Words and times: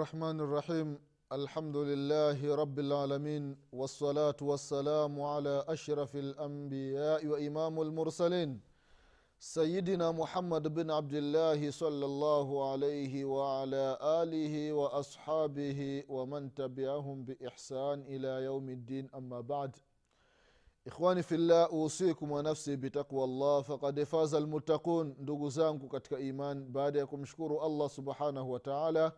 الرحمن 0.00 0.40
الرحيم. 0.40 0.88
الحمد 1.32 1.76
لله 1.76 2.54
رب 2.62 2.78
العالمين 2.78 3.56
والصلاة 3.72 4.40
والسلام 4.42 5.20
على 5.20 5.64
أشرف 5.68 6.16
الأنبياء 6.16 7.26
وإمام 7.26 7.80
المرسلين. 7.82 8.60
سيدنا 9.40 10.12
محمد 10.12 10.64
بن 10.74 10.90
عبد 10.90 11.14
الله 11.14 11.70
صلى 11.70 12.04
الله 12.12 12.70
عليه 12.70 13.24
وعلى 13.24 13.98
آله 14.22 14.72
وأصحابه 14.72 16.04
ومن 16.08 16.54
تبعهم 16.54 17.16
بإحسان 17.24 18.00
إلى 18.12 18.44
يوم 18.48 18.68
الدين. 18.68 19.04
أما 19.14 19.40
بعد 19.40 19.76
ikhwani 20.86 21.22
fillah 21.22 21.68
usikum 21.72 22.30
wa 22.30 22.42
nafsi 22.42 22.76
bitaqwa 22.76 23.26
llah 23.26 23.64
fakad 23.64 24.04
faza 24.04 24.38
almuttaqun 24.38 25.14
ndugu 25.18 25.50
zangu 25.50 25.88
katika 25.88 26.18
iman 26.18 26.64
baada 26.72 26.98
allah 27.62 27.90
subhanahu 27.90 28.52
wataala 28.52 29.12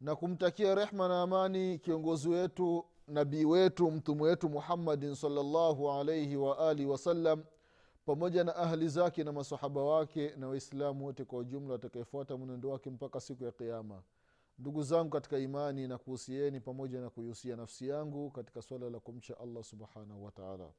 na 0.00 0.16
kumtakia 0.16 0.74
rehma 0.74 1.08
na 1.08 1.22
amani 1.22 1.78
kiongozi 1.78 2.28
wetu 2.28 2.84
nabii 3.08 3.44
wetu 3.44 3.90
mtume 3.90 4.22
wetu 4.22 4.48
muhammadin 4.48 5.14
salllahu 5.14 5.90
alaihi 5.90 6.36
waalihi 6.36 6.88
wasallam 6.88 7.44
pamoja 8.06 8.44
na 8.44 8.56
ahli 8.56 8.88
zake 8.88 9.24
na 9.24 9.32
masahaba 9.32 9.82
wake 9.84 10.32
na 10.36 10.48
waislamu 10.48 11.04
wote 11.04 11.24
kwa 11.24 11.38
ujumla 11.38 11.72
watakaefuata 11.72 12.36
mwenendo 12.36 12.70
wake 12.70 12.90
mpaka 12.90 13.20
siku 13.20 13.44
ya 13.44 13.52
kiama 13.52 14.02
ndugu 14.58 14.82
zangu 14.82 15.10
katika 15.10 15.38
imani 15.38 15.88
na 15.88 15.98
kuhusieni 15.98 16.60
pamoja 16.60 17.00
na 17.00 17.10
kuihusia 17.10 17.56
nafsi 17.56 17.88
yangu 17.88 18.30
katika 18.30 18.62
swala 18.62 18.90
la 18.90 19.00
kumcha 19.00 19.38
allah 19.40 19.62
subhanahu 19.64 20.24
wataala 20.24 20.70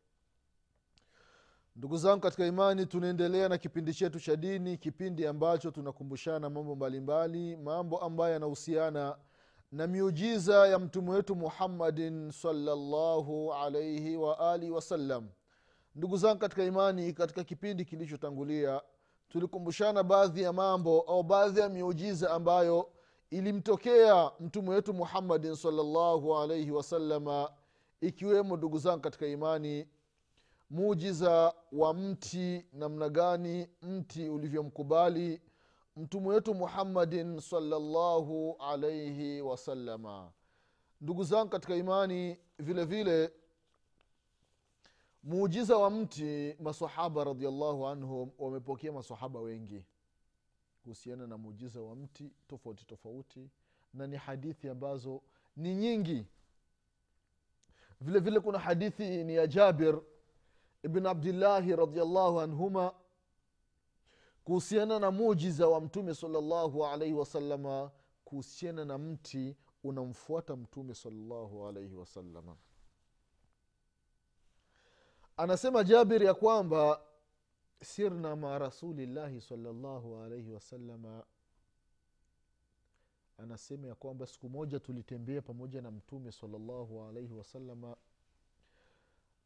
ndugu 1.75 1.97
zangu 1.97 2.22
katika 2.22 2.45
imani 2.45 2.86
tunaendelea 2.86 3.50
na 3.50 3.58
kipindi 3.58 3.94
chetu 3.94 4.19
cha 4.19 4.36
dini 4.36 4.77
kipindi 4.77 5.27
ambacho 5.27 5.72
tunakumbushana 5.72 6.50
mambo 6.50 6.75
mbalimbali 6.75 7.55
mambo 7.58 7.97
ambayo 7.97 8.33
yanahusiana 8.33 9.17
na 9.72 9.88
miujiza 9.88 10.67
ya 10.67 10.80
mtume 10.80 11.11
wetu 11.11 11.36
muhammadin 11.36 12.31
salllahu 12.31 13.53
alaihi 13.53 14.16
waalihi 14.17 14.72
wasallam. 14.72 15.27
Ndugu 15.95 16.17
zangu 16.17 16.39
katika 16.39 16.64
imani 16.64 17.14
katika 17.14 17.44
kipindi 17.44 17.86
kilichotangulia 17.86 18.81
tulikumbushana 19.30 20.03
baadhi 20.03 20.42
ya 20.42 20.53
mambo 20.53 21.02
au 21.02 21.23
baadhi 21.23 21.59
ya 21.59 21.69
miujiza 21.69 22.31
ambayo 22.31 22.89
ilimtokea 23.30 24.31
mtume 24.39 24.69
wetu 24.69 24.94
muhammadin 24.94 25.55
salllahu 25.55 26.38
alaihi 26.38 26.72
wasalama 26.72 27.52
ikiwemo 28.02 28.58
ndugu 28.58 28.77
zangu 28.77 29.02
katika 29.02 29.27
imani 29.27 29.88
mujiza 30.72 31.53
wa 31.72 31.94
mti 31.94 32.66
namna 32.73 33.09
gani 33.09 33.67
mti 33.81 34.30
ulivyomkubali 34.30 35.41
mtume 35.95 36.27
wetu 36.27 36.53
muhammadin 36.53 37.39
salllahu 37.39 38.55
alaihi 38.59 39.42
wasalama 39.42 40.31
ndugu 41.02 41.23
zangu 41.23 41.49
katika 41.49 41.75
imani 41.75 42.38
vile 42.59 42.86
vile 42.86 43.33
muujiza 45.23 45.77
wa 45.77 45.89
mti 45.89 46.55
masahaba 46.60 47.23
radiallahu 47.23 47.87
anhum 47.87 48.31
wamepokea 48.39 48.92
masahaba 48.92 49.39
wengi 49.39 49.83
kuhusiana 50.83 51.27
na 51.27 51.37
muujiza 51.37 51.81
wa 51.81 51.95
mti 51.95 52.31
tofauti 52.48 52.86
tofauti 52.86 53.49
na 53.93 54.08
ni 54.08 54.17
hadithi 54.17 54.70
ambazo 54.70 55.21
ni 55.55 55.76
nyingi. 55.76 56.26
Vile 58.02 58.20
vile 58.20 58.39
kuna 58.39 58.60
hadithi 58.60 59.23
ni 59.23 59.36
ya 59.36 59.48
jabir 59.48 60.02
ibn 60.83 61.05
abdillahi 61.05 61.75
radiallahu 61.75 62.42
anhuma 62.42 62.93
kuhusiana 64.43 64.99
na 64.99 65.11
mujiza 65.11 65.67
wa 65.67 65.81
mtume 65.81 66.14
salllahu 66.15 66.86
alaihi 66.86 67.14
wasalama 67.14 67.92
kuhusiana 68.25 68.86
na 68.86 68.97
mti 68.97 69.58
unamfuata 69.83 70.55
mtume 70.55 70.95
salllahu 70.95 71.67
alaihi 71.67 71.95
wasalama 71.95 72.58
anasema 75.37 75.83
jabir 75.83 76.23
ya 76.23 76.33
kwamba 76.33 77.02
sirna 77.83 78.36
ma 78.36 78.59
rasulillahi 78.59 79.42
salllahu 79.42 80.17
alaihi 80.17 80.49
wasalama 80.52 81.23
anasema 83.37 83.87
ya 83.87 83.95
kwamba 83.95 84.27
siku 84.27 84.49
moja 84.49 84.80
tulitembea 84.80 85.42
pamoja 85.42 85.81
na 85.81 85.92
mtume 85.92 86.31
salllahu 86.31 87.03
alaihi 87.03 87.33
wasalama 87.33 87.95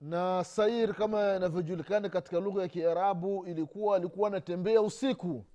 na 0.01 0.43
sair 0.43 0.93
kama 0.93 1.35
inavyojulikana 1.35 2.09
katika 2.09 2.39
lugha 2.39 2.61
ya 2.61 2.67
kiarabu 2.67 3.45
ilikuwa 3.45 3.95
alikuwa 3.95 4.27
anatembea 4.27 4.81
usiku. 4.81 5.45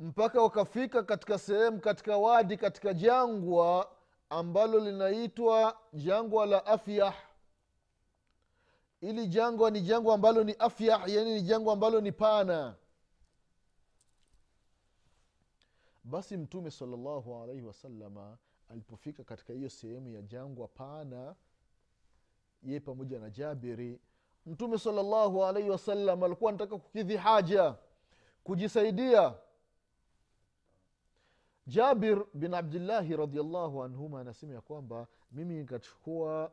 Mpaka 0.00 0.42
wakafika 0.42 1.02
katika 1.02 1.38
sehemu 1.38 1.80
katika 1.80 2.16
wadi 2.16 2.56
katika 2.56 2.94
jangwa 2.94 3.90
ambalo 4.30 4.80
linaitwa 4.80 5.78
jangwa 5.92 6.46
la 6.46 6.66
afyah. 6.66 7.14
Ili 9.00 9.26
jangwa 9.26 9.70
ni 9.70 9.80
jangwa 9.80 10.14
ambalo 10.14 10.44
ni 10.44 10.52
afyah 10.58 11.08
yani 11.08 11.34
ni 11.34 11.42
jangwa 11.42 11.72
ambalo 11.72 12.00
ni 12.00 12.12
pana. 12.12 12.74
Basi 16.04 16.36
mtume 16.36 16.70
salllahu 16.70 17.42
alaihi 17.42 17.62
wasalama 17.62 18.38
alipofika 18.68 19.24
katika 19.24 19.52
hiyo 19.52 19.68
sehemu 19.70 20.08
ya 20.08 20.22
jangwa 20.22 20.68
pana 20.68 21.34
ye 22.64 22.80
pamoja 22.80 23.18
na 23.18 23.30
jabiri 23.30 24.00
mtume 24.46 24.78
salllahu 24.78 25.44
alaihi 25.44 25.70
wasallam 25.70 26.22
alikuwa 26.22 26.48
anataka 26.50 26.78
kukidhi 26.78 27.16
haja 27.16 27.74
kujisaidia. 28.44 29.34
Jabir 31.66 32.24
bin 32.34 32.54
abdillahi 32.54 33.16
radiallahu 33.16 33.82
anhuma 33.82 34.20
anasema 34.20 34.54
ya 34.54 34.60
kwamba 34.60 35.06
mimi 35.32 35.54
nikachukua 35.54 36.52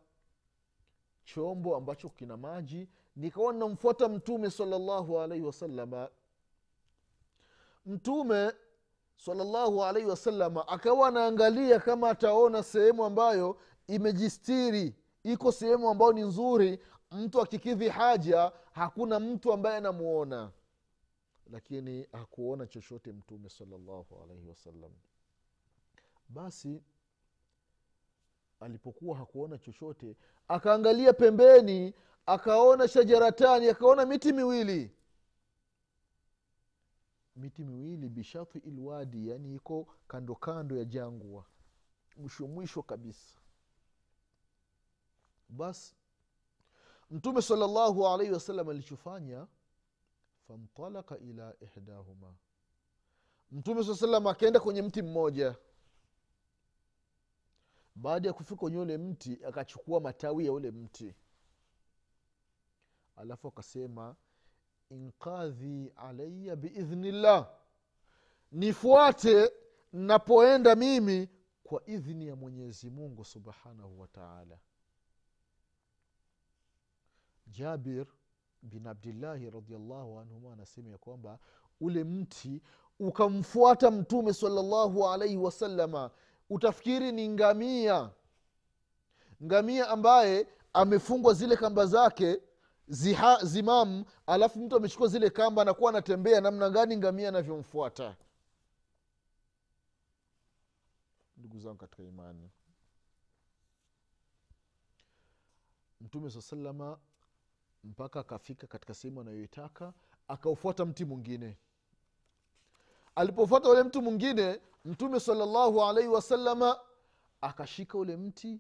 chombo 1.23 1.75
ambacho 1.75 2.09
kina 2.09 2.37
maji 2.37 2.89
nikawa 3.15 3.53
namfuata 3.53 4.09
mtume 4.09 4.49
salllahu 4.51 5.19
alaihi 5.19 5.45
wasalama 5.45 6.09
mtume 7.85 8.51
salllahu 9.17 9.83
alaihi 9.83 10.09
wasalama 10.09 10.67
akawa 10.67 11.07
anaangalia 11.07 11.79
kama 11.79 12.09
ataona 12.09 12.63
sehemu 12.63 13.05
ambayo 13.05 13.57
imejistiri 13.87 14.95
iko 15.23 15.51
sehemu 15.51 15.89
ambayo 15.89 16.13
ni 16.13 16.21
nzuri 16.21 16.79
mtu 17.11 17.41
akikidhi 17.41 17.89
haja 17.89 18.51
hakuna 18.71 19.19
mtu 19.19 19.53
ambaye 19.53 19.77
anamuona. 19.77 20.51
Lakini 21.51 22.07
hakuona 22.11 22.67
chochote 22.67 23.11
mtume 23.11 23.49
salallahu 23.49 24.23
alaihi 24.23 24.47
wasallam. 24.47 24.91
Basi 26.29 26.83
alipokuwa 28.59 29.17
hakuona 29.17 29.57
chochote 29.57 30.15
akaangalia 30.47 31.13
pembeni 31.13 31.93
akaona 32.25 32.87
shajaratani 32.87 33.67
akaona 33.69 34.05
miti 34.05 34.33
miwili. 34.33 34.91
Miti 37.35 37.63
miwili 37.63 38.09
bishati 38.09 38.57
ilwadi 38.57 39.29
yani 39.29 39.55
iko 39.55 39.87
kando 40.07 40.35
kando 40.35 40.77
ya 40.77 40.85
jangwa. 40.85 41.45
Mwisho 42.17 42.47
mwisho 42.47 42.83
kabisa 42.83 43.40
basi 45.51 45.95
mtume 47.11 47.41
salllahu 47.41 48.07
alaihi 48.07 48.33
wasallam 48.33 48.69
alichofanya 48.69 49.47
fantalaka 50.47 51.17
ila 51.17 51.53
ihdahuma. 51.61 52.35
Mtume 53.51 53.83
saa 53.83 53.95
salam 53.95 54.27
akaenda 54.27 54.59
kwenye 54.59 54.81
mti 54.81 55.01
mmoja. 55.01 55.55
Baada 57.95 58.27
ya 58.27 58.33
kufika 58.33 58.55
kwenye 58.55 58.77
ule 58.77 58.97
mti 58.97 59.39
akachukua 59.45 59.99
matawi 59.99 60.45
ya 60.45 60.53
ule 60.53 60.71
mti. 60.71 61.15
Alafu 63.15 63.47
akasema 63.47 64.15
inkadhi 64.89 65.93
alaya 65.95 66.55
biidhnillah 66.55 67.53
nifuate 68.51 69.51
napoenda 69.93 70.75
mimi 70.75 71.29
kwa 71.63 71.85
idhni 71.89 72.27
ya 72.27 72.35
mwenyezi 72.35 72.89
mungu 72.89 73.25
subhanahu 73.25 73.99
wataala 74.01 74.59
jabir 77.51 78.05
bin 78.61 78.87
abdillahi 78.87 79.49
radiallahu 79.49 80.19
anhuma 80.19 80.53
anasema 80.53 80.89
ya 80.89 80.97
kwamba 80.97 81.39
ule 81.81 82.03
mti 82.03 82.61
ukamfuata 82.99 83.91
mtume 83.91 84.33
salallahu 84.33 85.07
alaihi 85.09 85.37
wasalama 85.37 86.11
utafikiri 86.49 87.11
ni 87.11 87.29
ngamia. 87.29 88.11
Ngamia 89.43 89.89
ambaye 89.89 90.47
amefungwa 90.73 91.33
zile 91.33 91.55
kamba 91.57 91.85
zake 91.85 92.41
ziha, 92.87 93.39
zimamu 93.45 94.05
alafu 94.27 94.59
mtu 94.59 94.75
amechukua 94.75 95.07
zile 95.07 95.29
kamba 95.29 95.61
anakuwa 95.61 95.89
anatembea 95.89 96.41
namna 96.41 96.69
gani 96.69 96.97
ngamia 96.97 97.29
anavyomfuata? 97.29 98.15
Ndugu 101.37 101.59
zangu 101.59 101.77
katika 101.77 102.03
imani. 102.03 102.49
Mtume 106.01 106.29
saa 106.29 106.41
salama 106.41 106.97
mpaka 107.83 108.19
akafika 108.19 108.67
katika 108.67 108.93
sehemu 108.93 109.21
anayoitaka 109.21 109.93
akaufuata 110.27 110.85
mti 110.85 111.05
mwingine. 111.05 111.57
Alipofuata 113.15 113.69
ule 113.69 113.83
mtu 113.83 114.01
mwingine 114.01 114.59
mtume 114.85 115.19
salallahu 115.19 115.83
alaihi 115.83 116.09
wasalama 116.09 116.79
akashika 117.41 117.97
ule 117.97 118.17
mti 118.17 118.59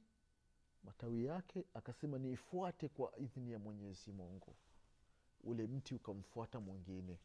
matawi 0.83 1.25
yake 1.25 1.65
akasema 1.73 2.17
niifuate 2.19 2.89
kwa 2.89 3.17
idhini 3.19 3.51
ya 3.51 3.59
mwenyezi 3.59 4.11
mungu. 4.11 4.55
Ule 5.43 5.67
mti 5.67 5.95
ukamfuata 5.95 6.59
mwingine. 6.59 7.19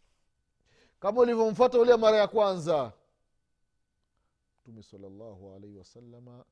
Kama 1.01 1.21
ulivyomfuata 1.21 1.79
ule 1.79 1.97
mara 1.97 2.17
ya 2.17 2.29
kwanza 2.29 2.93
mtume 4.61 4.83
salallahu 4.83 5.53
alaihi 5.55 5.77
wasalama 5.77 6.45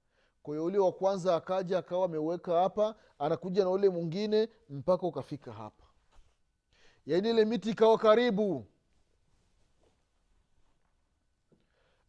kwa 0.45 0.55
hiyo 0.55 0.65
ule 0.65 0.79
wa 0.79 0.93
kwanza 0.93 1.37
akaja 1.37 1.79
akawa 1.79 2.05
ameweka 2.05 2.61
hapa 2.63 2.95
anakuja 3.19 3.65
na 3.65 3.71
ule 3.71 3.89
mwingine 3.89 4.49
mpaka 4.69 5.07
ukafika 5.07 5.53
hapa. 5.53 5.85
Yaani 7.07 7.31
ile 7.31 7.45
miti 7.45 7.71
ikawa 7.71 7.99
karibu. 7.99 8.67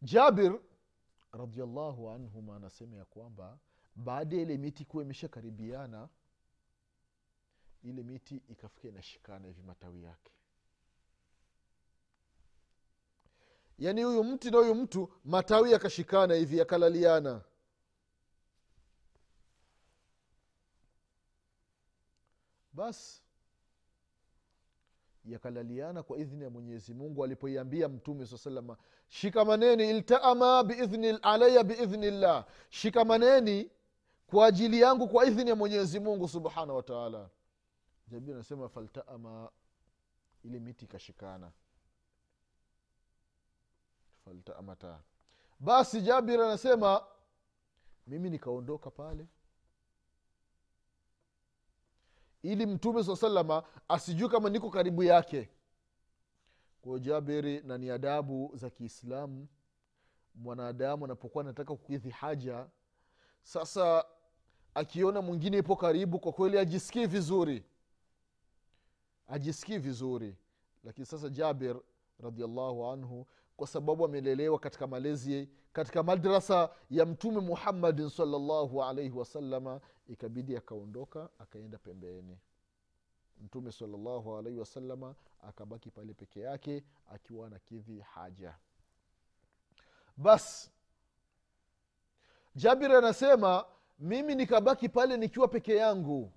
Jabir 0.02 0.60
radiallahu 1.32 2.10
anhuma 2.10 2.56
anasema 2.56 2.96
ya 2.96 3.04
kwamba 3.04 3.58
baada 3.94 4.36
ya 4.36 4.42
ile 4.42 4.58
miti 4.58 4.84
kuwa 4.84 5.02
imeshakaribiana 5.02 6.08
ile 7.82 8.02
miti 8.02 8.42
ikafika 8.48 8.88
inashikana 8.88 9.46
hivi 9.48 9.62
matawi 9.62 10.02
yake. 10.02 10.32
Yaani 13.78 14.02
huyu 14.02 14.24
mti 14.24 14.50
na 14.50 14.58
huyu 14.58 14.74
mtu 14.74 15.12
matawi 15.24 15.72
yakashikana 15.72 16.34
hivi 16.34 16.58
yakalaliana 16.58 17.44
basi 22.76 23.22
yakalaliana 25.24 26.02
kwa 26.02 26.18
idhni 26.18 26.44
ya 26.44 26.50
mwenyezi 26.50 26.94
mungu 26.94 27.24
alipoiambia 27.24 27.88
mtume 27.88 28.26
saa 28.26 28.38
salama 28.38 28.76
shikamaneni 29.08 29.90
iltaama 29.90 30.64
biidhni 30.64 31.08
alaya 31.08 31.64
biidhni 31.64 32.10
llah. 32.10 32.46
Shikamaneni 32.70 33.70
kwa 34.26 34.46
ajili 34.46 34.80
yangu 34.80 35.08
kwa 35.08 35.26
idhni 35.26 35.50
ya 35.50 35.56
mwenyezi 35.56 36.00
mungu 36.00 36.28
subhanahu 36.28 36.76
wataala 36.76 37.30
jabir 38.08 38.34
anasema 38.34 38.68
faltaama 38.68 39.50
ile 40.44 40.58
miti 40.60 40.84
ikashikana. 40.84 41.52
Faltaamata. 44.24 45.00
Basi 45.60 46.00
jabir 46.02 46.40
anasema 46.42 47.06
mimi 48.06 48.30
nikaondoka 48.30 48.90
pale 48.90 49.26
ili 52.52 52.66
mtume 52.66 53.04
saa 53.04 53.16
salama 53.16 53.62
asijue 53.88 54.28
kama 54.28 54.50
niko 54.50 54.70
karibu 54.70 55.02
yake. 55.02 55.48
Kwayo 56.80 56.98
jabiri 56.98 57.60
na 57.60 57.78
ni 57.78 57.90
adabu 57.90 58.50
za 58.54 58.70
kiislamu 58.70 59.48
mwanadamu 60.34 61.04
anapokuwa 61.04 61.44
anataka 61.44 61.76
kukidhi 61.76 62.10
haja 62.10 62.66
sasa 63.42 64.04
akiona 64.74 65.22
mwingine 65.22 65.58
ipo 65.58 65.76
karibu 65.76 66.18
kwa 66.20 66.32
kweli 66.32 66.58
ajisikii 66.58 67.06
vizuri. 67.06 67.64
Ajisikii 69.28 69.78
vizuri. 69.78 70.36
Lakini 70.84 71.06
sasa 71.06 71.28
jaber 71.28 71.80
radiallahu 72.20 72.86
anhu 72.86 73.26
kwa 73.56 73.66
sababu 73.66 74.04
amelelewa 74.04 74.58
katika 74.58 74.86
malezi 74.86 75.48
katika 75.72 76.02
madrasa 76.02 76.70
ya 76.90 77.06
mtume 77.06 77.40
muhammadin 77.40 78.08
salllahu 78.08 78.84
alaihi 78.84 79.10
wasalama 79.18 79.80
ikabidi 80.08 80.56
akaondoka 80.56 81.28
akaenda 81.38 81.78
pembeni. 81.78 82.38
Mtume 83.40 83.72
salllahu 83.72 84.36
alaihi 84.36 84.58
wasalama 84.58 85.14
akabaki 85.48 85.90
pale 85.90 86.14
peke 86.14 86.40
yake 86.40 86.84
akiwa 87.08 87.46
anakidhi 87.46 88.00
haja. 88.00 88.56
Basi 90.16 90.70
jabir 92.54 92.92
anasema 92.92 93.64
mimi 93.98 94.34
nikabaki 94.34 94.88
pale 94.88 95.16
nikiwa 95.16 95.48
peke 95.48 95.76
yangu 95.76 96.32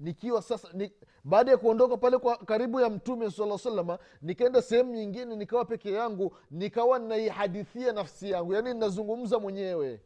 nikiwa 0.00 0.42
sasa 0.42 0.72
ni, 0.72 0.92
baada 1.24 1.50
ya 1.50 1.56
kuondoka 1.56 1.96
pale 1.96 2.18
kwa 2.18 2.36
karibu 2.36 2.80
ya 2.80 2.90
mtume 2.90 3.30
saa 3.30 3.58
salama 3.58 3.98
nikaenda 4.22 4.62
sehemu 4.62 4.92
nyingine 4.94 5.36
nikawa 5.36 5.64
peke 5.64 5.92
yangu 5.92 6.36
nikawa 6.50 6.98
naihadithia 6.98 7.92
nafsi 7.92 8.30
yangu 8.30 8.54
yaani 8.54 8.72
ninazungumza 8.74 9.38
mwenyewe. 9.38 10.00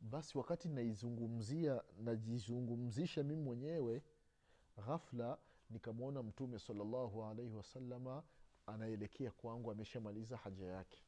Basi 0.00 0.38
wakati 0.38 0.68
naizungumzia 0.68 1.82
najizungumzisha 1.98 3.22
mimi 3.22 3.42
mwenyewe 3.42 4.02
ghafla 4.86 5.38
nikamwona 5.70 6.22
mtume 6.22 6.58
salallahu 6.58 7.24
alaihi 7.24 7.54
wasalama 7.54 8.22
anaelekea 8.66 9.30
kwangu 9.30 9.70
ameshamaliza 9.70 10.36
haja 10.36 10.66
yake 10.66 11.02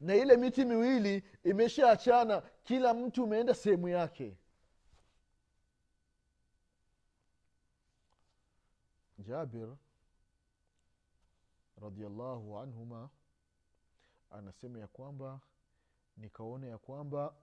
na 0.00 0.14
ile 0.14 0.36
miti 0.36 0.64
miwili 0.64 1.24
imeshaachana 1.44 2.40
kila 2.64 2.94
mtu 2.94 3.24
umeenda 3.24 3.54
sehemu 3.54 3.88
yake. 3.88 4.36
Jabir 9.18 9.76
radiallahu 11.82 12.58
anhuma 12.58 13.10
anasema 14.30 14.78
ya 14.78 14.86
kwamba 14.86 15.40
nikaona 16.16 16.66
ya 16.66 16.78
kwamba 16.78 17.34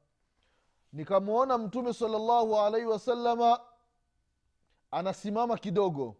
nikamwona 0.94 1.57
mtume 1.57 1.94
salallahu 1.94 2.60
alaihi 2.60 2.88
wasalama 2.88 3.60
anasimama 4.92 5.57
kidogo. 5.57 6.15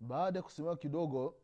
Baada 0.00 0.38
ya 0.38 0.42
kusimama 0.42 0.76
kidogo 0.76 1.34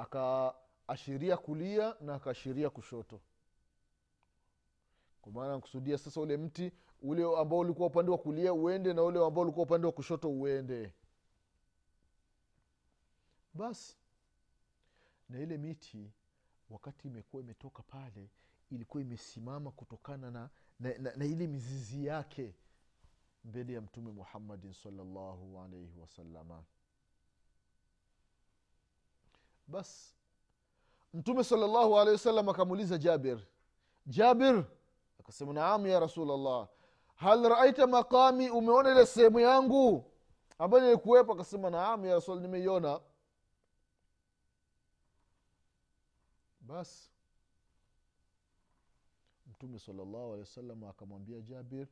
akaashiria 0.00 1.36
kulia 1.36 1.96
na 2.00 2.14
akaashiria 2.14 2.70
kushoto. 2.70 3.20
Kwa 5.22 5.32
maana 5.32 5.58
kusudia 5.58 5.98
sasa 5.98 6.20
ule 6.20 6.36
mti 6.36 6.72
ule 7.02 7.38
ambao 7.38 7.58
ulikuwa 7.58 7.88
upande 7.88 8.10
wa 8.10 8.18
kulia 8.18 8.52
uende 8.52 8.92
na 8.94 9.02
ule 9.02 9.26
ambao 9.26 9.42
ulikuwa 9.44 9.66
upande 9.66 9.86
wa 9.86 9.92
kushoto 9.92 10.30
uende. 10.30 10.94
Basi 13.54 13.96
na 15.28 15.38
ile 15.40 15.58
miti 15.58 16.12
wakati 16.70 17.08
imekuwa 17.08 17.42
imetoka 17.42 17.82
pale 17.82 18.30
ilikuwa 18.70 19.00
imesimama 19.02 19.70
kutokana 19.70 20.30
na, 20.30 20.50
na, 20.80 20.98
na, 20.98 21.12
na 21.16 21.24
ile 21.24 21.46
mizizi 21.46 22.06
yake 22.06 22.54
mbele 23.44 23.72
ya 23.72 23.80
mtume 23.80 24.12
muhammadin 24.12 24.72
salllahu 24.72 25.60
alaihi 25.60 25.98
wasalama 26.00 26.64
bas. 29.70 30.14
Mtume 31.14 31.44
salllahu 31.44 31.98
alehi 31.98 32.12
wasallam 32.16 32.48
akamuuliza 32.48 32.98
jabir. 32.98 33.38
Jabir 34.06 34.64
akasema 35.20 35.52
naam 35.52 35.86
ya 35.86 36.00
rasulllah 36.00 36.68
hal 37.16 37.48
raaita 37.48 37.86
maqami? 37.86 38.50
Umeona 38.50 38.90
ile 38.90 39.06
sehemu 39.06 39.40
yangu 39.40 40.04
ambayo 40.58 40.84
nilikuwepo? 40.84 41.32
Akasema 41.32 41.70
naam 41.70 42.04
ya 42.04 42.14
rasul 42.14 42.40
nimeiona. 42.40 43.00
Basi 46.60 47.10
mtume 49.46 49.78
salllahu 49.78 50.26
alehi 50.26 50.40
wasallam 50.40 50.84
akamwambia 50.84 51.40
jabir 51.40 51.86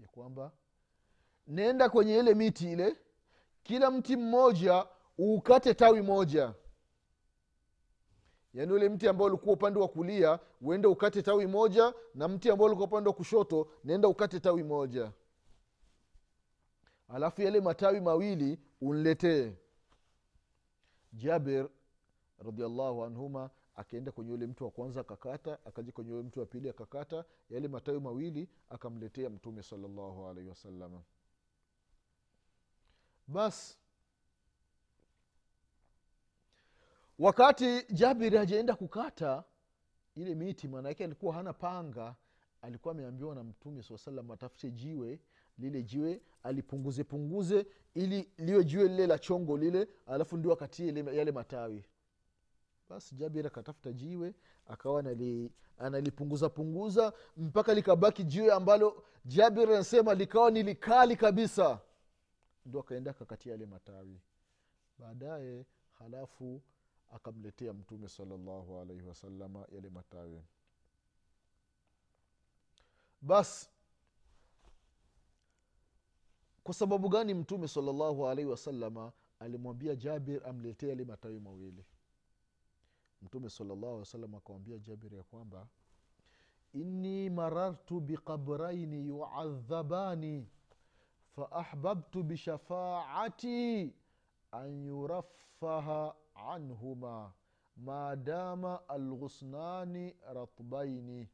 ya 0.00 0.08
kwamba 0.08 0.52
nenda 1.46 1.88
kwenye 1.90 2.18
ile 2.18 2.34
miti 2.34 2.72
ile 2.72 2.96
kila 3.62 3.90
mti 3.90 4.16
mmoja 4.16 4.86
uukate 5.22 5.74
tawi 5.74 6.02
moja. 6.02 6.54
Yaani 8.54 8.72
ule 8.72 8.88
mti 8.88 9.08
ambao 9.08 9.26
ulikuwa 9.26 9.54
upande 9.54 9.80
wa 9.80 9.88
kulia 9.88 10.38
uende 10.60 10.86
ukate 10.88 11.22
tawi 11.22 11.46
moja 11.46 11.94
na 12.14 12.28
mti 12.28 12.50
ambao 12.50 12.66
ulikuwa 12.66 12.88
upande 12.88 13.08
wa 13.08 13.14
kushoto 13.14 13.68
naenda 13.84 14.08
ukate 14.08 14.40
tawi 14.40 14.62
moja. 14.62 15.12
Alafu 17.08 17.42
yale 17.42 17.60
matawi 17.60 18.00
mawili 18.00 18.58
unletee. 18.80 19.52
Jaber 21.12 21.68
radiallahu 22.38 23.04
anhuma 23.04 23.50
akaenda 23.76 24.12
kwenye 24.12 24.32
ule 24.32 24.46
mtu 24.46 24.64
wa 24.64 24.70
kwanza 24.70 25.00
akakata 25.00 25.58
akaja 25.66 25.92
kwenye 25.92 26.12
ule 26.12 26.22
mtu 26.22 26.40
wa 26.40 26.46
pili 26.46 26.68
akakata 26.68 27.24
yale 27.50 27.68
matawi 27.68 28.00
mawili 28.00 28.48
akamletea 28.70 29.30
mtume 29.30 29.62
salallahu 29.62 30.26
alaihi 30.28 30.48
wasalama 30.48 31.02
basi 33.26 33.78
wakati 37.22 37.82
jabiri 37.90 38.36
hajaenda 38.36 38.74
kukata 38.76 39.44
ile 40.14 40.34
miti 40.34 40.68
maanaake 40.68 41.04
alikuwa 41.04 41.34
hana 41.34 41.52
panga 41.52 42.14
alikuwa 42.62 42.94
ameambiwa 42.94 43.34
na 43.34 43.44
mtume 43.44 43.82
saa 43.82 43.98
salam 43.98 44.30
atafute 44.30 44.70
jiwe 44.70 45.20
lile 45.58 45.82
jiwe 45.82 46.20
alipunguze 46.42 47.04
punguze 47.04 47.66
ili 47.94 48.30
liwe 48.38 48.64
jiwe 48.64 48.88
lile 48.88 49.06
la 49.06 49.18
chongo 49.18 49.56
lile 49.58 49.88
alafu 50.06 50.36
ndio 50.36 50.52
akatie 50.52 50.94
yale 51.14 51.32
matawi. 51.32 51.84
Basi 52.88 53.14
jabir 53.14 53.46
akatafuta 53.46 53.92
jiwe 53.92 54.34
akawa 54.66 55.00
anali, 55.00 55.52
analipunguza 55.78 56.48
punguza 56.48 57.12
mpaka 57.36 57.74
likabaki 57.74 58.24
jiwe 58.24 58.52
ambalo 58.52 59.04
jabir 59.24 59.68
anasema 59.68 60.14
likawa 60.14 60.50
ni 60.50 60.62
likali 60.62 61.16
kabisa. 61.16 61.80
Ndo 62.66 62.80
akaenda 62.80 63.10
akakatia 63.10 63.52
yale 63.52 63.66
matawi. 63.66 64.20
Baadaye 64.98 65.66
halafu 65.98 66.62
akamletea 67.12 67.72
mtume 67.72 68.08
salallahu 68.08 68.78
alaihi 68.80 69.02
wasalama 69.02 69.66
yale 69.74 69.90
matawi. 69.90 70.42
Basi 73.22 73.68
kwa 76.62 76.74
sababu 76.74 77.08
gani 77.08 77.34
mtume 77.34 77.68
salallahu 77.68 78.28
alaihi 78.28 78.50
wasalama 78.50 79.12
alimwambia 79.38 79.96
jabir 79.96 80.46
amletee 80.48 80.88
yale 80.88 81.04
matawi 81.04 81.40
mawili? 81.40 81.84
Mtume 83.22 83.50
salallahu 83.50 83.86
alih 83.86 83.98
wasallam 83.98 84.34
akamwambia 84.34 84.78
jabir 84.78 85.14
ya 85.14 85.22
kwamba 85.22 85.66
inni 86.72 87.30
marartu 87.30 88.00
biqabraini 88.00 89.06
yuadhabani 89.06 90.48
faahbabtu 91.36 92.22
bishafaati 92.22 93.94
an 94.52 94.84
yuraffaha 94.86 96.14
anhuma 96.34 97.32
maadama 97.76 98.88
alghusnani 98.88 100.16
ratbaini. 100.34 101.28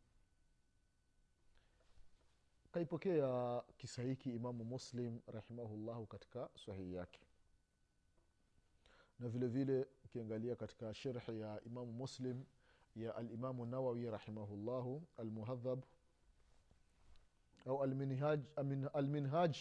Kaipokea 2.72 3.62
kisa 3.76 4.02
hiki 4.02 4.30
imamu 4.34 4.64
muslim 4.64 5.20
rahimahullahu 5.26 6.06
katika 6.06 6.48
sahihi 6.66 6.94
yake. 6.94 7.20
Na 9.18 9.28
vile 9.28 9.46
vile 9.46 9.86
ukiangalia 10.04 10.56
katika 10.56 10.94
sherhi 10.94 11.40
ya 11.40 11.60
imamu 11.66 11.92
muslim 11.92 12.44
ya 12.96 13.16
alimamu 13.16 13.66
nawawi 13.66 14.10
rahimahullahu 14.10 15.02
almuhadhab 15.16 15.82
au 17.66 17.82
alminhaj, 17.82 18.40
alminhaj 18.94 19.56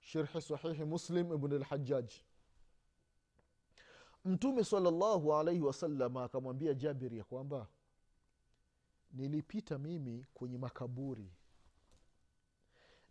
sherhi 0.00 0.40
sahihi 0.42 0.84
muslim 0.84 1.32
ibn 1.32 1.52
lhajaj 1.58 2.12
mtume 4.24 4.64
salllahu 4.64 5.34
alaihi 5.34 5.60
wasalama 5.60 6.24
akamwambia 6.24 6.74
jabiri 6.74 7.18
ya 7.18 7.24
kwamba 7.24 7.66
nilipita 9.12 9.78
mimi 9.78 10.26
kwenye 10.34 10.58
makaburi. 10.58 11.32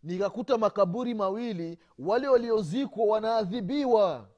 Nikakuta 0.02 0.58
makaburi 0.58 1.14
mawili 1.14 1.78
wale 1.98 2.28
waliozikwa 2.28 3.04
wanaadhibiwa. 3.06 4.28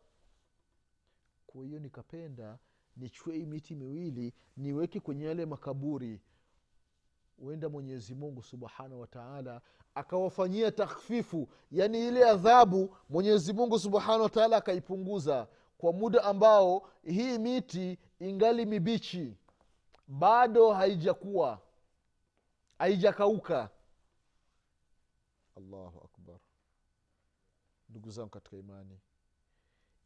Kwa 1.47 1.65
hiyo 1.65 1.79
nikapenda 1.79 2.59
nichue 2.97 3.37
hii 3.37 3.47
miti 3.47 3.75
miwili 3.75 4.33
niweke 4.57 5.01
kwenye 5.01 5.25
yale 5.25 5.47
makaburi. 5.47 6.21
Huenda 7.37 7.69
mwenyezi 7.69 8.15
mungu 8.15 8.43
subhanahu 8.43 9.01
wataala 9.01 9.61
akawafanyia 9.95 10.73
takhfifu 10.73 11.49
yaani 11.71 12.09
ile 12.09 12.29
adhabu 12.31 12.97
mwenyezi 13.09 13.53
mungu 13.53 13.79
subhanahu 13.79 14.23
wataala 14.23 14.57
akaipunguza 14.57 15.49
kwa 15.79 15.93
muda 15.93 16.25
ambao 16.25 16.89
hii 17.03 17.39
miti 17.39 17.99
ingali 18.21 18.67
mibichi 18.67 19.37
bado 20.09 20.73
haijakuwa 20.73 21.61
haijakauka. 22.79 23.71
Allahu 25.57 26.01
akbar. 26.05 26.39
Ndugu 27.89 28.11
zangu 28.11 28.29
katika 28.31 28.57
imani 28.57 28.99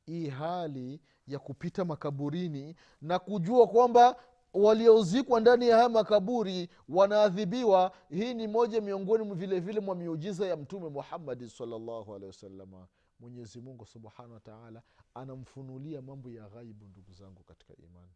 hii 0.07 0.29
hali 0.29 1.01
ya 1.27 1.39
kupita 1.39 1.85
makaburini 1.85 2.77
na 3.01 3.19
kujua 3.19 3.67
kwamba 3.67 4.17
waliozikwa 4.55 5.41
ndani 5.41 5.69
ya 5.69 5.77
haya 5.77 5.89
makaburi 5.89 6.69
wanaadhibiwa 6.89 7.93
hii 8.11 8.35
ni 8.35 8.47
moja 8.49 8.81
miongoni 8.81 9.25
mwa 9.25 9.37
vile 9.37 9.61
vile 9.61 9.81
mwa 9.81 9.95
miujiza 9.95 10.47
ya 10.47 10.57
mtume 10.57 10.89
muhammadi 10.89 11.49
salllahu 11.51 12.15
alehi 12.15 12.27
wasalama 12.27 12.87
mwenyezi 13.21 13.61
mungu 13.61 13.87
subhanahu 13.87 14.33
wa 14.35 14.41
taala 14.41 14.83
anamfunulia 15.15 16.03
mambo 16.03 16.31
ya 16.31 16.49
ghaibu 16.49 16.85
ndugu 16.89 17.13
zangu 17.13 17.43
katika 17.43 17.77
imani. 17.77 18.13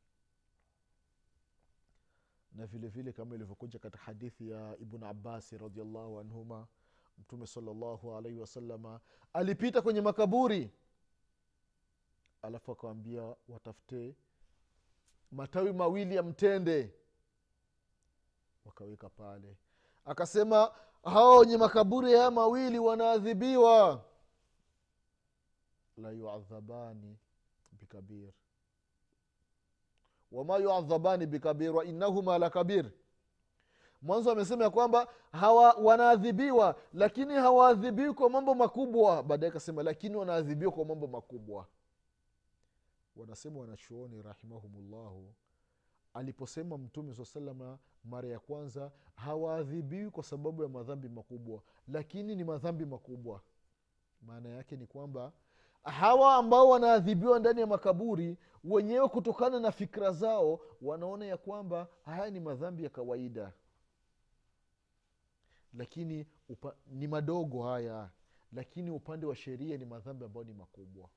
Na 2.53 2.67
vile 2.67 2.89
vile 2.89 3.13
kama 3.13 3.35
ilivyokuja 3.35 3.79
katika 3.79 4.05
hadithi 4.05 4.51
ya 4.51 4.77
ibnu 4.79 5.07
abasi 5.07 5.59
radiallahu 5.59 6.21
anhuma 6.21 6.67
mtume 7.19 7.47
salllahu 7.47 8.17
alaihi 8.17 8.39
wasalama 8.39 9.01
alipita 9.33 9.83
kwenye 9.83 10.01
makaburi. 10.01 10.71
Alafu 12.43 12.73
akawambia 12.73 13.35
watafute 13.49 14.17
matawi 15.31 15.73
mawili 15.73 16.17
ya 16.17 16.23
mtende. 16.23 16.95
Wakaweka 18.65 19.09
pale. 19.09 19.57
Akasema 20.05 20.75
hawa 21.05 21.39
wenye 21.39 21.57
makaburi 21.57 22.13
haya 22.13 22.31
mawili 22.31 22.79
wanaadhibiwa 22.79 24.05
la 25.97 26.11
yuadhabani 26.11 27.17
bikabir. 27.73 28.33
Wama 30.33 30.57
yuadhabani 30.57 31.27
bikabir 31.27 31.71
wainahuma 31.77 32.39
la 32.39 32.51
kabir 32.51 32.91
mwanzo 34.03 34.31
amesema 34.33 34.65
ya 34.65 34.71
kwamba 34.71 35.09
hawa 35.33 35.73
wanaadhibiwa 35.73 36.77
lakini 36.93 37.35
hawaadhibiwi 37.35 38.13
kwa 38.15 38.31
mambo 38.31 38.55
makubwa. 38.55 39.23
Baadaye 39.23 39.51
akasema 39.51 39.83
lakini 39.83 40.17
wanaadhibiwa 40.17 40.73
kwa 40.73 40.85
mambo 40.85 41.07
makubwa. 41.07 41.67
Wanasema 43.17 43.61
wanachuoni 43.61 44.23
rahimahumullahu 44.23 45.35
aliposema 46.15 46.79
mtume 46.79 47.15
saa 47.15 47.25
salama 47.25 47.79
mara 48.05 48.29
ya 48.29 48.39
kwanza 48.41 48.93
hawaadhibiwi 49.15 50.11
kwa 50.11 50.25
sababu 50.25 50.63
ya 50.63 50.69
madhambi 50.69 51.09
makubwa. 51.09 51.63
Lakini 51.89 52.35
ni 52.37 52.45
madhambi 52.45 52.85
makubwa. 52.87 53.41
Maana 54.23 54.49
yake 54.49 54.77
ni 54.77 54.87
kwamba 54.87 55.33
hawa 55.85 56.35
ambao 56.35 56.69
wanaadhibiwa 56.69 57.39
ndani 57.39 57.61
ya 57.61 57.67
makaburi 57.67 58.37
wenyewe 58.65 59.09
kutokana 59.09 59.61
na 59.61 59.73
fikra 59.73 60.13
zao 60.13 60.61
wanaona 60.83 61.25
ya 61.27 61.37
kwamba 61.37 61.89
haya 62.05 62.31
ni 62.31 62.41
madhambi 62.41 62.85
ya 62.85 62.91
kawaida. 62.91 63.53
Lakini 65.75 66.27
upa, 66.49 66.75
ni 66.87 67.09
madogo 67.09 67.63
haya 67.63 68.11
lakini 68.53 68.91
upande 68.91 69.27
wa 69.27 69.37
sheria 69.37 69.77
ni 69.77 69.85
madhambi 69.85 70.25
ambayo 70.25 70.45
ni 70.45 70.53
makubwa. 70.53 71.09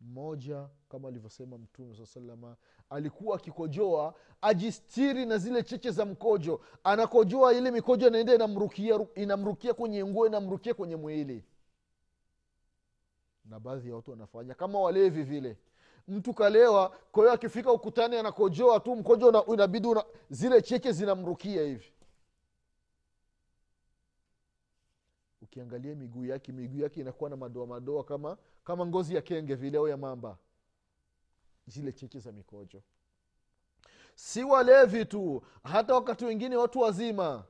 Mmoja 0.00 0.68
kama 0.88 1.08
alivyosema 1.08 1.58
mtume 1.58 1.96
saa 1.96 2.06
salama 2.06 2.56
alikuwa 2.90 3.36
akikojoa 3.36 4.14
ajistiri 4.42 5.26
na 5.26 5.38
zile 5.38 5.62
cheche 5.62 5.90
za 5.90 6.04
mkojo. 6.04 6.60
Anakojoa 6.84 7.52
ile 7.54 7.70
mikojo 7.70 8.06
inaenda 8.08 8.34
inamrukia 8.34 9.06
inamrukia 9.14 9.74
kwenye 9.74 10.04
nguo 10.04 10.26
inamrukia 10.26 10.74
kwenye 10.74 10.96
mwili 10.96 11.44
na 13.44 13.60
baadhi 13.60 13.88
ya 13.88 13.94
watu 13.96 14.10
wanafanya 14.10 14.54
kama 14.54 14.80
walevi 14.80 15.22
vile. 15.22 15.58
Mtu 16.08 16.34
kalewa 16.34 16.88
kwa 17.12 17.22
hiyo 17.22 17.32
akifika 17.32 17.72
ukutani 17.72 18.16
anakojoa 18.16 18.80
tu 18.80 18.96
mkojo 18.96 19.44
inabidi 19.54 19.88
una, 19.88 20.04
zile 20.30 20.62
cheke 20.62 20.92
zinamrukia 20.92 21.62
hivi. 21.62 21.92
Ukiangalia 25.42 25.94
miguu 25.94 26.24
yake 26.24 26.52
miguu 26.52 26.78
yake 26.80 27.00
inakuwa 27.00 27.30
na 27.30 27.36
madoa 27.36 27.66
madoa 27.66 28.04
kama 28.04 28.36
kama 28.64 28.86
ngozi 28.86 29.14
ya 29.14 29.22
kenge 29.22 29.54
vile 29.54 29.78
au 29.78 29.88
ya 29.88 29.96
mamba. 29.96 30.38
Zile 31.66 31.92
cheche 31.92 32.18
za 32.18 32.32
mikojo. 32.32 32.82
Si 34.14 34.44
walevi 34.44 35.04
tu 35.04 35.42
hata 35.62 35.94
wakati 35.94 36.24
wengine 36.24 36.56
watu 36.56 36.80
wazima. 36.80 37.44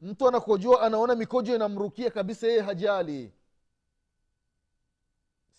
Mtu 0.00 0.28
anakojoa 0.28 0.82
anaona 0.82 1.14
mikojo 1.14 1.54
inamrukia 1.54 2.10
kabisa 2.10 2.46
yeye 2.46 2.60
hajali 2.60 3.32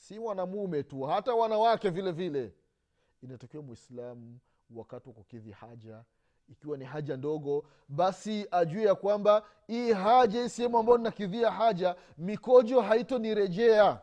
si 0.08 0.20
wanamume 0.20 0.84
tu 0.84 1.02
hata 1.02 1.34
wanawake 1.34 1.90
vile 1.90 2.12
vile. 2.12 2.54
Inatakiwa 3.24 3.64
mwislamu 3.64 4.40
wakati 4.70 5.10
wa 5.10 5.16
kukidhi 5.16 5.52
haja 5.52 6.04
ikiwa 6.50 6.78
ni 6.78 6.86
haja 6.86 7.18
ndogo 7.18 7.66
basi 7.90 8.48
ajue 8.52 8.84
ya 8.84 8.96
kwamba 8.96 9.44
hii 9.68 9.94
haja 9.94 10.42
hii 10.44 10.50
sehemu 10.50 10.78
ambayo 10.78 10.98
ninakidhia 10.98 11.52
haja 11.52 11.96
mikojo 12.18 12.82
haitonirejea. 12.82 14.02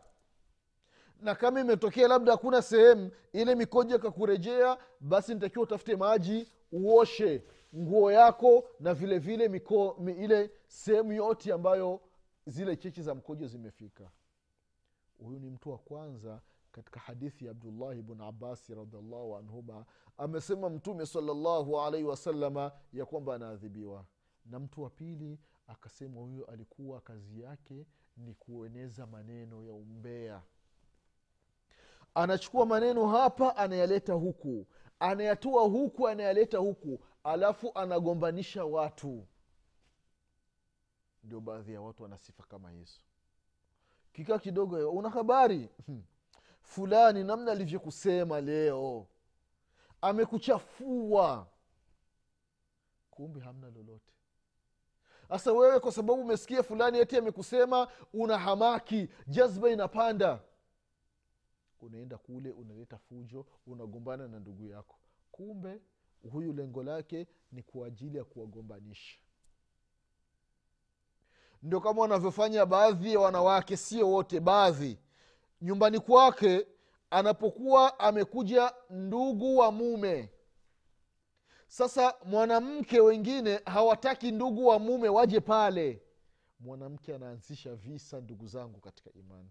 Na 1.21 1.35
kama 1.35 1.61
imetokea 1.61 2.09
labda 2.09 2.33
hakuna 2.33 2.63
sehemu 2.63 3.11
ile 3.33 3.55
mikojo 3.55 3.97
ikakurejea 3.97 4.79
basi 5.01 5.35
nitakiwa 5.35 5.63
utafute 5.63 5.97
maji 5.97 6.53
uoshe 6.73 7.45
nguo 7.77 8.13
yako 8.13 8.69
na 8.81 8.95
vile 8.95 9.19
vile 9.19 9.49
miko, 9.49 9.97
ile 10.19 10.51
sehemu 10.67 11.13
yote 11.13 11.53
ambayo 11.53 12.01
zile 12.47 12.77
chechi 12.77 13.03
za 13.03 13.15
mkojo 13.15 13.47
zimefika 13.47 14.11
huyu 15.23 15.39
ni 15.41 15.51
mtu 15.51 15.71
wa 15.71 15.79
kwanza 15.79 16.41
katika 16.73 17.01
hadithi 17.01 17.45
ya 17.45 17.51
abdullahi 17.51 18.03
bn 18.03 18.21
abasi 18.21 18.75
radiallahu 18.75 19.37
anhuma. 19.37 19.85
Amesema 20.19 20.71
mtume 20.71 21.07
salallahu 21.07 21.81
alaihi 21.81 22.07
wasalama 22.07 22.73
ya 22.93 23.07
kwamba 23.07 23.35
anaadhibiwa. 23.35 24.05
Na 24.47 24.59
mtu 24.59 24.83
wa 24.83 24.91
pili 24.91 25.39
akasema 25.67 26.21
huyo 26.21 26.45
alikuwa 26.45 27.01
kazi 27.01 27.41
yake 27.41 27.87
ni 28.17 28.35
kueneza 28.35 29.07
maneno 29.07 29.65
ya 29.65 29.73
umbea. 29.73 30.43
Anachukua 32.15 32.67
maneno 32.67 33.07
hapa 33.07 33.57
anayaleta 33.57 34.13
huku. 34.13 34.67
Anayatoa 34.99 35.63
huku 35.63 36.09
anayaleta 36.09 36.59
huku. 36.59 37.05
Alafu 37.25 37.71
anagombanisha 37.75 38.65
watu. 38.65 39.27
Ndio 41.25 41.41
baadhi 41.41 41.73
ya 41.73 41.81
watu 41.81 42.03
wana 42.03 42.19
sifa 42.19 42.43
kama 42.43 42.71
hizo 42.71 43.01
kikaa 44.13 44.39
kidogo 44.39 44.91
una 44.91 45.11
habari? 45.11 45.69
Fulani 46.61 47.25
namna 47.25 47.53
alivyokusema 47.53 48.41
leo. 48.41 49.07
Amekuchafua. 50.01 51.47
Kumbe 53.11 53.41
hamna 53.41 53.71
lolote. 53.71 54.13
Sasa 55.29 55.53
wewe 55.53 55.81
kwa 55.81 55.93
sababu 55.93 56.21
umesikia 56.21 56.63
fulani 56.63 56.99
eti 56.99 57.17
amekusema 57.17 57.89
una 58.13 58.39
hamaki. 58.39 59.09
Jazba 59.27 59.71
inapanda. 59.71 60.41
Unaenda 61.81 62.19
kule 62.19 62.51
unaleta 62.53 62.99
fujo 62.99 63.47
unagombana 63.67 64.29
na 64.29 64.41
ndugu 64.41 64.67
yako. 64.67 64.99
Kumbe 65.31 65.81
huyu 66.31 66.53
lengo 66.53 66.83
lake 66.83 67.27
ni 67.53 67.63
kwa 67.63 67.87
ajili 67.87 68.19
ya 68.19 68.25
kuwagombanisha 68.25 69.19
ndio 71.63 71.81
kama 71.81 72.03
wanavyofanya 72.03 72.67
baadhi 72.67 73.13
ya 73.13 73.21
wanawake 73.21 73.77
sio 73.77 74.11
wote 74.11 74.41
baadhi. 74.41 74.99
Nyumbani 75.63 76.01
kwake 76.01 76.67
anapokuwa 77.11 77.99
amekuja 77.99 78.75
ndugu 78.91 79.57
wa 79.57 79.73
mume. 79.73 80.31
Sasa 81.67 82.15
mwanamke 82.25 83.01
wengine 83.01 83.61
hawataki 83.67 84.31
ndugu 84.33 84.67
wa 84.67 84.79
mume 84.79 85.09
waje 85.09 85.41
pale. 85.41 86.03
Mwanamke 86.61 87.15
anaanzisha 87.15 87.75
visa 87.75 88.21
ndugu 88.21 88.47
zangu 88.47 88.81
katika 88.81 89.13
imani. 89.13 89.51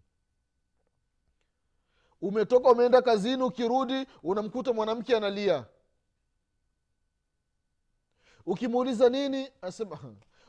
Umetoka 2.22 2.70
umeenda 2.72 3.02
kazini 3.02 3.44
ukirudi 3.44 4.06
unamkuta 4.24 4.74
mwanamke 4.74 5.16
analia. 5.18 5.66
Ukimuuliza 8.46 9.10
nini 9.10 9.50
anasema 9.62 10.00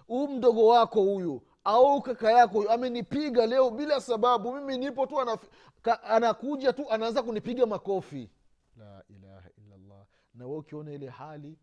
huu 0.07 0.29
mdogo 0.29 0.67
wako 0.67 1.01
huyu 1.03 1.43
au 1.65 2.03
kaka 2.03 2.33
yako 2.33 2.63
amenipiga 2.71 3.47
leo 3.47 3.71
bila 3.71 4.01
sababu. 4.01 4.55
Mimi 4.55 4.79
nipo 4.79 5.07
tu 5.07 5.21
anaf... 5.21 5.49
ka, 5.83 6.03
anakuja 6.03 6.73
tu 6.73 6.91
anaanza 6.91 7.23
kunipiga 7.23 7.67
makofi. 7.67 8.31
La 8.77 9.05
ilaha 9.09 9.51
illallah. 9.59 10.07
Na 10.35 10.47
we 10.47 10.57
ukiona 10.57 10.93
ile 10.93 11.09
hali 11.09 11.59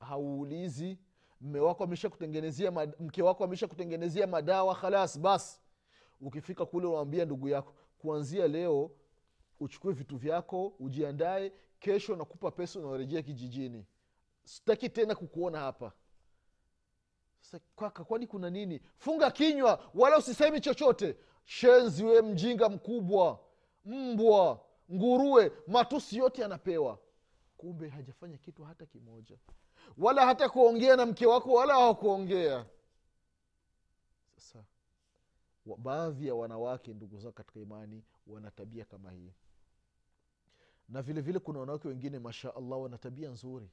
hauulizi 0.00 0.98
mme 1.40 1.60
wako 1.60 1.84
amesha 1.84 2.10
mke 3.00 3.22
wako 3.22 3.44
amesha 3.44 3.66
kutengenezea 3.66 4.26
madawa 4.26 4.74
khalas 4.74 5.18
basi 5.20 5.60
ukifika 6.20 6.66
kule 6.66 6.86
unawambia 6.86 7.24
ndugu 7.24 7.48
yako 7.48 7.74
kuanzia 7.98 8.48
leo 8.48 8.90
uchukue 9.60 9.92
vitu 9.92 10.16
vyako 10.16 10.66
ujiandae 10.78 11.52
kesho 11.78 12.16
nakupa 12.16 12.50
pesa 12.50 12.78
unaorejea 12.78 13.22
kijijini. 13.22 13.86
Sitaki 14.44 14.88
tena 14.88 15.14
kukuona 15.14 15.58
hapa 15.58 15.92
kaka 17.76 18.04
kwani 18.04 18.26
kuna 18.26 18.50
nini? 18.50 18.80
Funga 18.98 19.30
kinywa 19.30 19.90
wala 19.94 20.18
usisemi 20.18 20.60
chochote. 20.60 21.16
Shenzi 21.44 22.04
we 22.04 22.22
mjinga 22.22 22.68
mkubwa 22.68 23.40
mbwa 23.84 24.60
nguruwe 24.92 25.52
matusi 25.66 26.16
yote 26.16 26.44
anapewa 26.44 26.98
kumbe 27.56 27.88
hajafanya 27.88 28.38
kitu 28.38 28.64
hata 28.64 28.86
kimoja. 28.86 29.38
Wala 29.98 30.26
hata 30.26 30.48
kuongea 30.48 30.96
na 30.96 31.06
mke 31.06 31.26
wako 31.26 31.52
wala 31.52 31.74
hawakuongea. 31.74 32.66
Sasa 34.36 34.64
baadhi 35.76 36.26
ya 36.26 36.34
wanawake 36.34 36.94
ndugu 36.94 37.18
zao 37.18 37.32
katika 37.32 37.60
imani 37.60 38.04
wana 38.26 38.50
tabia 38.50 38.84
kama 38.84 39.10
hii. 39.12 39.32
Na 40.88 41.02
vile 41.02 41.20
vile 41.20 41.38
kuna 41.38 41.58
wanawake 41.60 41.88
wengine 41.88 42.18
masha 42.18 42.54
allah 42.56 42.82
wana 42.82 42.98
tabia 42.98 43.30
nzuri 43.30 43.70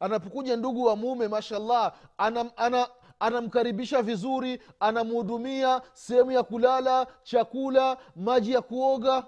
anapokuja 0.00 0.56
ndugu 0.56 0.84
wa 0.84 0.96
mume 0.96 1.28
mashallah 1.28 1.96
anam, 2.18 2.50
ana, 2.56 2.88
anamkaribisha 3.20 4.02
vizuri 4.02 4.62
anamhudumia 4.80 5.82
sehemu 5.92 6.32
ya 6.32 6.42
kulala 6.42 7.06
chakula 7.22 7.98
maji 8.16 8.52
ya 8.52 8.62
kuoga. 8.62 9.26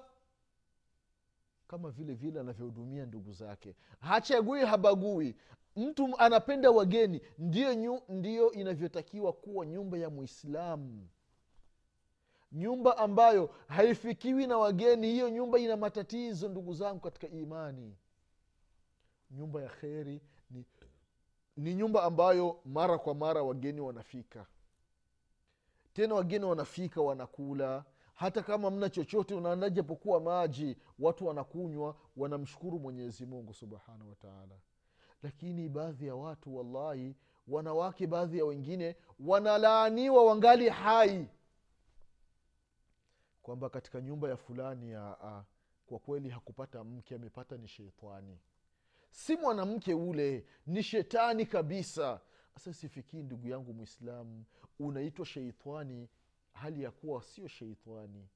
Kama 1.66 1.90
vile 1.90 2.14
vile 2.14 2.40
anavyohudumia 2.40 3.06
ndugu 3.06 3.32
zake. 3.32 3.74
Hachagui 4.00 4.60
habagui. 4.64 5.36
Mtu 5.76 6.08
anapenda 6.18 6.70
wageni. 6.70 7.20
Ndiyo, 7.38 7.74
nyu, 7.74 8.00
ndiyo 8.08 8.52
inavyotakiwa 8.52 9.32
kuwa 9.32 9.66
nyumba 9.66 9.98
ya 9.98 10.10
mwislamu 10.10 11.08
nyumba 12.52 12.98
ambayo 12.98 13.50
haifikiwi 13.68 14.46
na 14.46 14.58
wageni 14.58 15.06
hiyo 15.06 15.28
nyumba 15.30 15.58
ina 15.58 15.76
matatizo 15.76 16.48
ndugu 16.48 16.74
zangu 16.74 17.00
katika 17.00 17.28
imani. 17.28 17.96
Nyumba 19.30 19.62
ya 19.62 19.68
kheri 19.68 20.20
ni, 21.60 21.74
nyumba 21.74 22.02
ambayo 22.04 22.60
mara 22.64 22.98
kwa 22.98 23.14
mara 23.14 23.42
wageni 23.42 23.80
wanafika. 23.80 24.46
Tena 25.92 26.14
wageni 26.14 26.44
wanafika 26.44 27.00
wanakula. 27.00 27.84
Hata 28.14 28.42
kama 28.42 28.70
mna 28.70 28.90
chochote 28.90 29.34
unaanda 29.34 29.70
japokuwa 29.70 30.20
maji 30.20 30.76
watu 30.98 31.26
wanakunywa 31.26 31.96
wanamshukuru 32.16 32.78
mwenyezi 32.78 33.26
mungu 33.26 33.54
subhanahu 33.54 34.08
wataala 34.10 34.58
lakini 35.22 35.68
baadhi 35.68 36.06
ya 36.06 36.14
watu 36.14 36.56
wallahi 36.56 37.16
wanawake 37.48 38.06
baadhi 38.06 38.38
ya 38.38 38.44
wengine 38.44 38.96
wanalaaniwa 39.20 40.24
wangali 40.24 40.68
hai. 40.68 41.28
Kwamba 43.42 43.70
katika 43.70 44.00
nyumba 44.00 44.28
ya 44.28 44.36
fulani 44.36 44.90
ya 44.90 45.16
a, 45.24 45.44
kwa 45.86 45.98
kweli 45.98 46.28
hakupata 46.28 46.84
mke 46.84 47.14
amepata 47.14 47.56
ni 47.56 47.68
sheitani 47.68 48.38
si 49.10 49.36
mwanamke 49.36 49.94
ule 49.94 50.44
ni 50.66 50.82
shetani 50.82 51.46
kabisa. 51.46 52.20
Sasa 52.54 52.72
sifikii 52.72 53.22
ndugu 53.22 53.48
yangu 53.48 53.72
mwislamu 53.74 54.44
unaitwa 54.78 55.26
sheitani 55.26 56.08
hali 56.52 56.82
ya 56.82 56.90
kuwa 56.90 57.22
sio 57.22 57.48
sheitani 57.48 58.28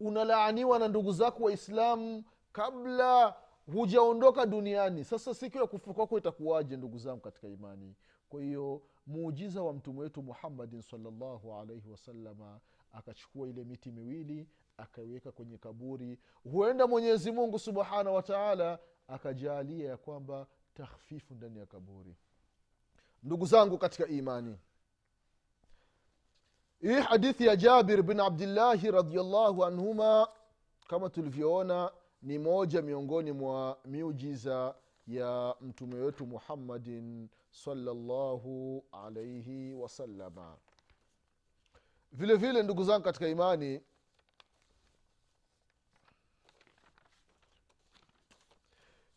unalaaniwa 0.00 0.78
na 0.78 0.88
ndugu 0.88 1.12
zako 1.12 1.44
waislamu 1.44 2.24
kabla 2.52 3.34
hujaondoka 3.72 4.46
duniani. 4.46 5.04
Sasa 5.04 5.34
siku 5.34 5.58
ya 5.58 5.66
kufa 5.66 5.94
kwako 5.94 6.18
itakuwaje 6.18 6.76
ndugu 6.76 6.98
zangu 6.98 7.20
katika 7.20 7.48
imani? 7.48 7.94
Kwa 8.28 8.42
hiyo 8.42 8.82
muujiza 9.06 9.62
wa 9.62 9.72
mtume 9.72 10.00
wetu 10.00 10.22
muhammadin 10.22 10.82
salllahu 10.82 11.54
alaihi 11.54 11.88
wasalama 11.88 12.60
akachukua 12.92 13.48
ile 13.48 13.64
miti 13.64 13.90
miwili 13.90 14.48
akaiweka 14.76 15.32
kwenye 15.32 15.58
kaburi. 15.58 16.18
Huenda 16.52 16.86
mwenyezi 16.86 17.30
mungu 17.32 17.58
subhanahu 17.58 18.16
wataala 18.16 18.78
akajaalia 19.12 19.88
ya 19.90 19.96
kwamba 19.96 20.46
tahfifu 20.74 21.34
ndani 21.34 21.58
ya 21.58 21.66
kaburi. 21.66 22.16
Ndugu 23.22 23.46
zangu 23.46 23.78
katika 23.78 24.06
imani 24.06 24.58
hii 26.80 27.00
hadithi 27.00 27.46
ya 27.46 27.56
jabir 27.56 28.02
bin 28.02 28.20
abdillahi 28.20 28.90
radiallahu 28.90 29.64
anhuma 29.64 30.28
kama 30.88 31.10
tulivyoona 31.10 31.90
ni 32.22 32.38
moja 32.38 32.82
miongoni 32.82 33.32
mwa 33.32 33.78
miujiza 33.84 34.74
ya 35.06 35.54
mtume 35.60 35.94
wetu 35.94 36.26
muhammadin 36.26 37.28
salllahu 37.50 38.84
alaihi 38.92 39.72
wasalama 39.72 40.56
vile 42.12 42.34
vile 42.34 42.62
ndugu 42.62 42.84
zangu 42.84 43.04
katika 43.04 43.28
imani 43.28 43.80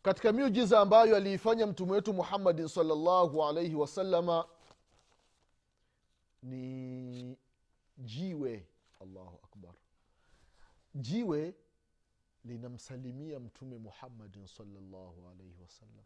katika 0.06 0.32
miujiza 0.32 0.80
ambayo 0.80 1.16
aliifanya 1.16 1.66
mtume 1.66 1.92
wetu 1.92 2.12
muhammadin 2.14 2.68
salllahu 2.68 3.44
alaihi 3.44 3.74
wasalama 3.74 4.48
ni 6.42 7.38
jiwe. 7.98 8.66
Allahu 9.00 9.40
akbar. 9.44 9.74
Jiwe 10.94 11.54
linamsalimia 12.44 13.40
mtume 13.40 13.78
muhammadin 13.78 14.46
salllahu 14.46 15.28
alaihi 15.30 15.56
wasallam 15.62 16.04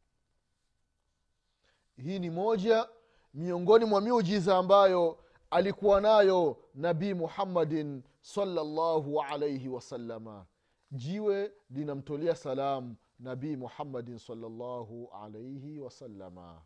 hii 1.96 2.18
ni 2.18 2.30
moja 2.30 2.88
miongoni 3.34 3.84
mwa 3.84 4.00
miujiza 4.00 4.56
ambayo 4.56 5.18
alikuwa 5.50 6.00
nayo 6.00 6.56
nabii 6.74 7.14
muhammadin 7.14 8.02
salllahu 8.20 9.22
alaihi 9.22 9.68
wasalama 9.68 10.46
jiwe 10.92 11.52
linamtolea 11.70 12.36
salamu 12.36 12.96
nabii 13.20 13.56
muhammadin 13.56 14.18
salllahu 14.18 15.10
alaihi 15.12 15.78
wasalama 15.78 16.62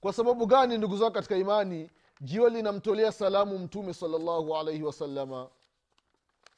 kwa 0.00 0.12
sababu 0.12 0.46
gani 0.46 0.78
ndugu 0.78 0.96
zao 0.96 1.10
katika 1.10 1.36
imani 1.36 1.90
jiwe 2.20 2.50
linamtolea 2.50 3.12
salamu 3.12 3.58
mtume 3.58 3.94
salllahu 3.94 4.56
alaihi 4.56 4.82
wasalama 4.82 5.50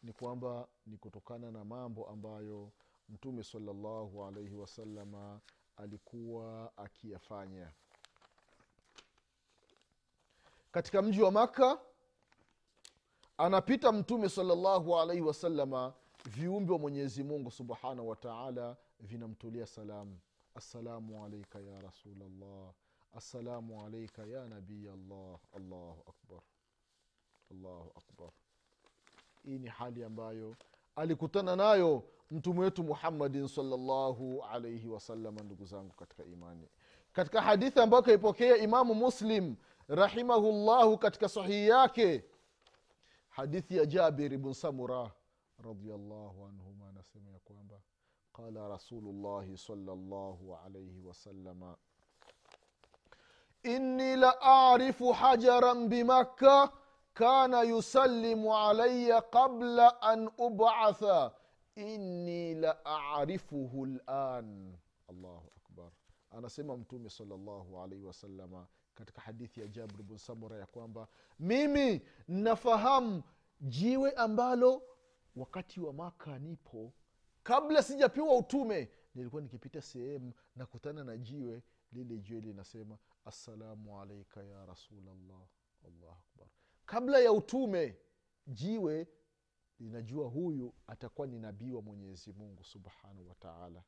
ni 0.03 0.13
kwamba 0.13 0.69
ni 0.87 0.97
kutokana 0.97 1.51
na 1.51 1.65
mambo 1.65 2.09
ambayo 2.09 2.73
mtume 3.09 3.43
salllahu 3.45 4.25
alaihi 4.25 4.55
wasalama 4.55 5.41
alikuwa 5.77 6.73
akiyafanya. 6.77 7.71
Katika 10.73 11.03
mji 11.03 11.23
wa 11.23 11.31
makka 11.31 11.79
anapita 13.39 13.93
mtume 13.93 14.29
salllahu 14.29 14.99
alaihi 15.01 15.23
wasalama 15.23 15.95
viumbe 16.29 16.73
wa 16.73 16.79
mwenyezi 16.79 17.25
mungu 17.25 17.51
subhanahu 17.51 18.09
wa 18.09 18.17
taala 18.17 18.77
vinamtolea 19.01 19.67
salamu. 19.67 20.19
Assalamu 20.55 21.25
alaika 21.25 21.61
ya 21.61 21.81
rasulllah 21.81 22.73
assalamu 23.13 23.85
alaika 23.87 24.27
ya 24.27 24.47
nabii 24.47 24.89
allah 24.89 25.39
allahu 25.57 26.05
akbar. 26.09 26.41
Allahu 27.51 27.93
akbar. 27.97 28.31
Hii 29.45 29.59
ni 29.59 29.69
hali 29.69 30.05
ambayo 30.05 30.57
alikutana 30.97 31.57
nayo 31.57 32.03
mtume 32.31 32.61
wetu 32.61 32.85
muhammadin 32.85 33.49
salllahu 33.49 34.43
alaihi 34.45 34.89
wasalama 34.89 35.41
ndugu 35.43 35.65
zangu 35.65 35.95
katika 35.95 36.25
imani. 36.25 36.69
Katika 37.13 37.43
hadithi 37.43 37.81
ambayo 37.81 38.03
kaipokea 38.03 38.57
imamu 38.57 38.95
muslim 38.95 39.57
rahimahullahu 39.89 40.99
katika 40.99 41.29
sahihi 41.29 41.69
yake 41.69 42.25
hadithi 43.29 43.77
ya 43.77 43.87
jabir 43.87 44.33
ibn 44.33 44.53
samura 44.53 45.11
radiallahu 45.59 46.47
anhuma 46.47 46.89
anasema 46.89 47.31
ya 47.31 47.39
kwamba 47.39 47.81
qala 48.33 48.69
rasulullahi 48.69 49.59
salllahu 49.59 50.57
alaihi 50.57 51.01
wasalama 51.01 51.77
inni 53.63 54.17
la 54.17 54.41
arifu 54.41 55.13
hajaran 55.13 55.89
bimakka 55.89 56.73
kana 57.15 57.63
yusallimu 57.63 58.57
alaya 58.57 59.23
qabla 59.23 60.03
an 60.03 60.29
ubatha. 60.39 61.33
Inni 61.77 62.55
la 62.55 62.77
lan 64.07 64.77
allahu 65.09 65.51
akbar. 65.57 65.91
Anasema 66.31 66.77
mtume 66.77 67.11
salllahu 67.11 67.81
alaihi 67.81 68.05
wasalama 68.05 68.67
katika 68.95 69.21
hadithi 69.21 69.61
ya 69.61 69.67
jabr 69.69 70.03
bn 70.03 70.17
samura 70.17 70.57
ya 70.59 70.67
kwamba 70.67 71.09
mimi 71.39 72.01
nafahamu 72.29 73.23
jiwe 73.61 74.11
ambalo 74.11 74.83
wakati 75.37 75.81
wa 75.81 75.93
maka 75.93 76.39
nipo 76.39 76.93
kabla 77.43 77.83
sijapewa 77.83 78.37
utume 78.39 78.91
nilikuwa 79.15 79.43
nikipita 79.43 79.83
sehemu 79.83 80.33
nakutana 80.57 81.05
na 81.05 81.17
jiwe 81.17 81.63
lile 81.93 82.19
jiwe 82.19 82.41
linasema 82.41 82.99
assalamu 83.25 84.01
alaika 84.01 84.43
ya 84.43 84.67
rasulllah 84.67 85.47
allahu 85.87 86.13
akbar. 86.31 86.49
Kabla 86.87 87.19
ya 87.19 87.33
utume 87.33 87.97
jiwe 88.47 89.09
linajua 89.81 90.29
huyu 90.29 90.75
atakuwa 90.87 91.27
ni 91.27 91.39
nabii 91.39 91.73
wa 91.73 91.83
mwenyezi 91.83 92.33
mungu 92.33 92.65
subhanahu 92.65 93.29
wataala 93.29 93.83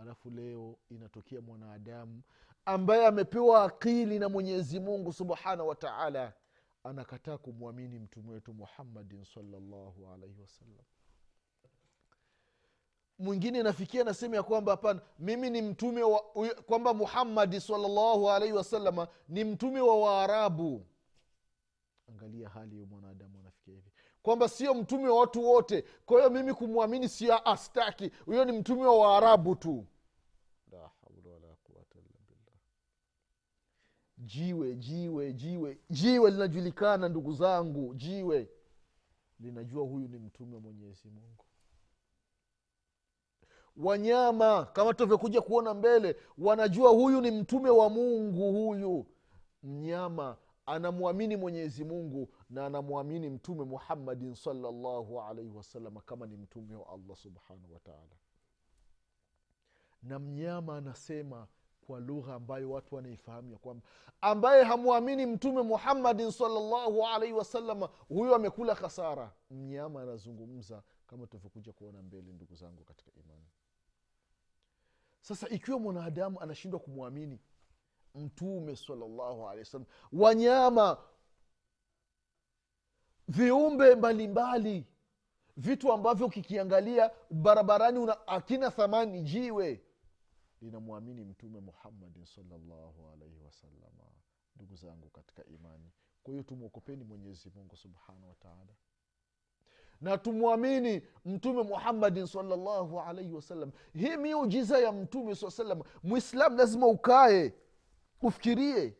alafu 0.00 0.30
leo 0.30 0.78
inatokea 0.88 1.40
mwanadamu 1.40 2.22
ambaye 2.64 3.06
amepewa 3.06 3.64
akili 3.64 4.18
na 4.18 4.28
mwenyezi 4.28 4.80
mungu 4.80 5.12
subhanahu 5.12 5.68
wataala 5.68 6.32
anakataa 6.84 7.38
kumwamini 7.38 7.98
mtume 7.98 8.30
wetu 8.32 8.54
muhammadin 8.54 9.24
salllahu 9.24 10.12
alaihi 10.12 10.40
wasallam. 10.40 10.84
Mwingine 13.18 13.60
inafikia 13.60 14.04
nasema 14.04 14.36
ya 14.36 14.42
kwamba 14.42 14.72
hapana 14.72 15.00
mimi 15.18 15.50
ni 15.50 15.62
mtume 15.62 16.02
wa 16.02 16.20
kwamba 16.66 16.94
muhammadi 16.94 17.60
salllahu 17.60 18.30
alaihi 18.30 18.54
wasalama 18.54 19.08
ni 19.28 19.44
mtume 19.44 19.80
wa 19.80 20.00
waarabu. 20.00 20.86
Angalia 22.08 22.48
hali 22.48 22.80
ya 22.80 22.86
mwanadamu 22.86 23.38
anafikia 23.38 23.74
hivi. 23.74 23.90
Kwamba 24.22 24.48
sio 24.48 24.74
mtume 24.74 25.08
wa 25.08 25.20
watu 25.20 25.44
wote. 25.44 25.82
Kwa 26.06 26.16
hiyo 26.18 26.30
mimi 26.30 26.54
kumwamini 26.54 27.08
sio 27.08 27.48
astaki 27.48 28.10
huyo 28.24 28.44
ni 28.44 28.52
mtume 28.52 28.86
wa 28.86 28.98
waarabu 28.98 29.54
tu 29.56 29.86
la 30.72 30.78
haula 30.78 31.30
wala 31.30 31.56
quwata 31.64 31.98
illa 31.98 32.18
billah 32.28 32.56
jiwe 34.22 34.76
jiwe 34.76 35.32
jiwe. 35.32 35.78
Jiwe 35.90 36.30
linajulikana 36.30 37.08
ndugu 37.08 37.32
zangu 37.32 37.94
jiwe. 37.94 38.50
Linajua 39.40 39.84
huyu 39.84 40.08
ni 40.08 40.18
mtume 40.18 40.54
wa 40.54 40.60
mwenyezi 40.60 41.08
mungu. 41.10 41.44
Wanyama 43.76 44.64
kama 44.64 44.94
tunavyokuja 44.94 45.40
kuona 45.40 45.74
mbele 45.74 46.16
wanajua 46.38 46.90
huyu 46.90 47.20
ni 47.20 47.30
mtume 47.30 47.70
wa 47.70 47.90
mungu 47.90 48.52
huyu. 48.52 49.06
Mnyama 49.62 50.36
anamwamini 50.66 51.36
mwenyezi 51.36 51.84
mungu 51.84 52.28
na 52.50 52.66
anamwamini 52.66 53.30
mtume 53.30 53.64
muhammadin 53.64 54.34
salllahu 54.34 55.20
alaihi 55.22 55.50
wasalama 55.50 56.00
kama 56.00 56.26
ni 56.26 56.36
mtume 56.36 56.74
wa 56.76 56.88
allah 56.88 57.16
subhanahu 57.16 57.72
wataala 57.74 58.16
na 60.02 60.18
mnyama 60.18 60.76
anasema 60.76 61.46
kwa 61.86 62.00
lugha 62.00 62.34
ambayo 62.34 62.70
watu 62.70 62.94
wanaifahamu 62.94 63.50
ya 63.52 63.58
kwamba 63.58 63.86
ambaye 64.20 64.64
hamwamini 64.64 65.26
mtume 65.26 65.62
muhammadin 65.62 66.30
salllahu 66.30 67.06
alaihi 67.06 67.34
wasalama 67.34 67.88
huyo 68.08 68.34
amekula 68.34 68.74
khasara 68.74 69.32
mnyama 69.50 70.02
anazungumza 70.02 70.82
kama 71.06 71.26
tunavyokuja 71.26 71.72
kuona 71.72 72.02
mbele 72.02 72.32
ndugu 72.32 72.54
zangu 72.54 72.84
katika 72.84 73.10
imani. 73.20 73.46
Sasa 75.20 75.48
ikiwa 75.48 75.78
mwanadamu 75.78 76.40
anashindwa 76.40 76.80
kumwamini 76.80 77.40
mtume 78.14 78.76
salllahu 78.76 79.48
alehi 79.48 79.58
wasallam 79.58 79.86
wanyama 80.12 80.98
viumbe 83.28 83.94
mbalimbali 83.94 84.86
vitu 85.56 85.92
ambavyo 85.92 86.28
kikiangalia 86.28 87.10
barabarani 87.30 87.98
una 87.98 88.26
akina 88.28 88.70
thamani 88.70 89.22
jiwe 89.22 89.80
linamwamini 90.62 91.24
mtume 91.24 91.60
muhammadin 91.60 92.24
salllahu 92.26 93.08
alaihi 93.12 93.38
wasalama 93.38 94.04
ndugu 94.56 94.76
zangu 94.76 95.08
katika 95.08 95.44
imani. 95.44 95.90
Kwa 96.22 96.32
hiyo 96.32 96.42
tumwokopeni 96.42 97.04
mwenyezi 97.04 97.50
mungu 97.54 97.76
subhanahu 97.76 98.28
wataala 98.28 98.72
na 100.00 100.18
tumwamini 100.18 101.02
mtume 101.24 101.62
muhammadin 101.62 102.26
salllahu 102.26 103.00
alaihi 103.00 103.32
wasallam 103.32 103.72
hii 103.94 104.16
miujiza 104.16 104.78
ya 104.78 104.92
mtume 104.92 105.34
saa 105.34 105.50
salam 105.50 105.82
mwislam 106.02 106.56
lazima 106.56 106.86
ukae 106.86 107.54
ufikirie. 108.22 108.96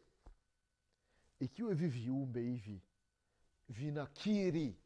Ikiwa 1.41 1.69
hivi 1.71 1.89
viumbe 1.89 2.41
hivi 2.43 2.83
vinakiri 3.69 4.77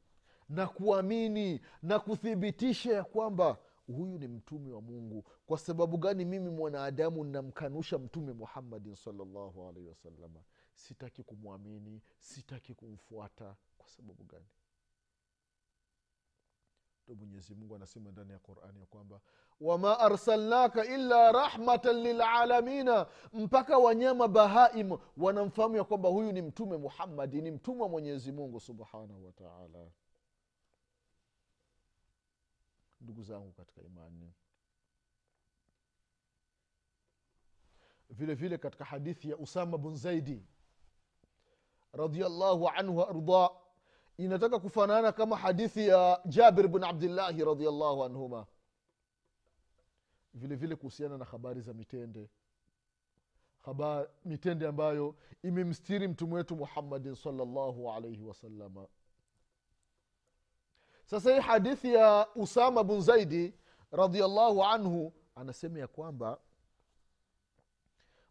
na 0.48 0.66
kuamini 0.66 1.60
na 1.82 1.98
kuthibitisha 1.98 2.92
ya 2.92 3.04
kwamba 3.04 3.58
huyu 3.86 4.18
ni 4.18 4.28
mtume 4.28 4.72
wa 4.72 4.80
mungu. 4.80 5.24
Kwa 5.46 5.58
sababu 5.58 5.98
gani 5.98 6.24
mimi 6.24 6.50
mwanadamu 6.50 7.24
namkanusha 7.24 7.98
mtume 7.98 8.32
muhammadin 8.32 8.94
salllahu 8.94 9.68
alaihi 9.68 9.88
wasalama 9.88 10.40
sitaki 10.74 11.22
kumwamini 11.22 12.02
sitaki 12.18 12.74
kumfuata. 12.74 13.56
Kwa 13.78 13.88
sababu 13.88 14.24
gani? 14.24 14.46
To 17.06 17.14
mwenyezi 17.14 17.54
mungu 17.54 17.74
anasema 17.76 18.10
ndani 18.12 18.32
ya 18.32 18.38
qurani 18.38 18.80
ya 18.80 18.86
kwamba 18.86 19.20
wama 19.60 20.00
arsalnaka 20.00 20.84
illa 20.84 21.32
rahmatan 21.32 21.96
lilalamina 21.96 23.06
mpaka 23.32 23.78
wanyama 23.78 24.28
bahaim 24.28 24.98
wanamfahamu 25.16 25.76
ya 25.76 25.84
kwamba 25.84 26.08
huyu 26.08 26.32
ni 26.32 26.42
mtume 26.42 26.76
muhammadi 26.76 27.42
ni 27.42 27.50
mtume 27.50 27.82
wa 27.82 27.88
mwenyezi 27.88 28.32
mungu 28.32 28.60
subhanahu 28.60 29.24
wataala 29.26 29.90
ndugu 33.06 33.22
zangu 33.22 33.52
katika 33.52 33.82
imani. 33.82 34.32
Vile 38.10 38.34
vile 38.34 38.58
katika 38.58 38.84
hadithi 38.84 39.30
ya 39.30 39.36
usama 39.36 39.78
bun 39.78 39.96
zaidi 39.96 40.42
radiallahu 41.92 42.68
anhu 42.68 42.96
waardah 42.98 43.50
inataka 44.18 44.58
kufanana 44.58 45.12
kama 45.12 45.36
hadithi 45.36 45.88
ya 45.88 46.20
jabir 46.26 46.68
bn 46.68 46.84
abdillahi 46.84 47.44
radiallahu 47.44 48.04
anhuma. 48.04 48.46
Vile 50.34 50.56
vile 50.56 50.76
kuhusiana 50.76 51.18
na 51.18 51.24
habari 51.24 51.60
za 51.60 51.74
mitende. 51.74 52.30
Habari, 53.62 54.08
mitende 54.24 54.66
ambayo 54.66 55.16
imemstiri 55.42 56.08
mtume 56.08 56.34
wetu 56.34 56.56
muhammadin 56.56 57.14
salllahu 57.14 57.92
alaihi 57.92 58.22
wasalama 58.22 58.88
sasa 61.06 61.34
hii 61.34 61.40
hadithi 61.40 61.94
ya 61.94 62.28
usama 62.34 62.84
bun 62.84 63.00
zaidi 63.00 63.54
radiallahu 63.90 64.64
anhu 64.64 65.12
anasema 65.34 65.78
ya 65.78 65.86
kwamba 65.88 66.38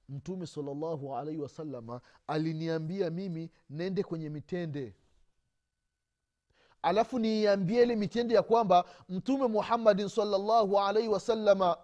mtume 0.09 0.47
salllahu 0.47 1.15
alaihi 1.15 1.41
wasalama 1.41 2.01
aliniambia 2.27 3.09
mimi 3.09 3.51
nende 3.69 4.03
kwenye 4.03 4.29
mitende. 4.29 4.95
Alafu 6.81 7.19
niiambie 7.19 7.83
ile 7.83 7.95
mitende 7.95 8.35
ya 8.35 8.43
kwamba 8.43 8.85
mtume 9.09 9.47
muhammadin 9.47 10.09
salllahu 10.09 10.79
alaihi 10.79 11.09
wasalama 11.09 11.77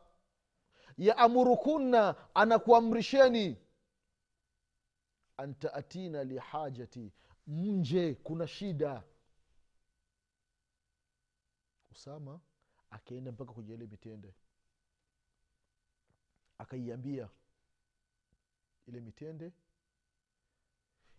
yaamurukunna 0.98 2.16
anakuamrisheni. 2.34 3.58
Antaatina 5.38 6.24
lihajati 6.24 7.12
mje 7.48 8.14
kuna 8.14 8.48
shida 8.48 9.04
usama 11.92 12.40
akaenda 12.90 13.32
mpaka 13.32 13.54
kwenye 13.54 13.74
ile 13.74 13.88
mitende. 13.88 14.34
Akaiambia 16.58 17.30
ile 18.88 19.00
mitende? 19.02 19.52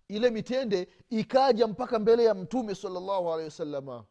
Ile 0.08 0.30
mitende 0.30 0.88
ikaja 1.10 1.66
mpaka 1.66 1.98
mbele 1.98 2.24
ya 2.24 2.34
mtume 2.34 2.74
salllahu 2.74 3.32
alehi 3.32 3.44
wasalama 3.44 4.04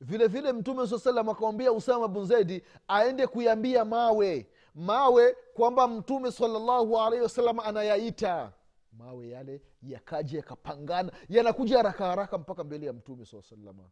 vile 0.00 0.26
vile 0.26 0.52
mtume 0.52 0.86
saa 0.86 0.98
salam 0.98 1.28
akamwambia 1.28 1.72
usama 1.72 2.08
bun 2.08 2.26
zaidi 2.26 2.62
aende 2.88 3.26
kuiambia 3.26 3.84
mawe. 3.84 4.46
Mawe 4.74 5.36
kwamba 5.54 5.88
mtume 5.88 6.32
salllahu 6.32 7.00
alaihi 7.00 7.22
wasallam 7.22 7.60
anayaita. 7.60 8.52
Mawe 8.92 9.28
yale 9.28 9.62
yakaja 9.82 10.38
yakapangana 10.38 11.12
yanakuja 11.28 11.76
haraka 11.76 12.06
haraka 12.06 12.38
mpaka 12.38 12.64
mbele 12.64 12.86
ya 12.86 12.92
mtume 12.92 13.26
saa 13.26 13.42
salama 13.42 13.90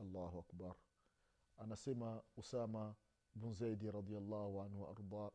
allahu 0.00 0.38
akbar 0.38 0.74
anasema 1.56 2.22
usama 2.36 2.94
bun 3.34 3.52
zaidi 3.54 3.90
radiallahu 3.90 4.62
anhu 4.62 4.82
waardah 4.82 5.30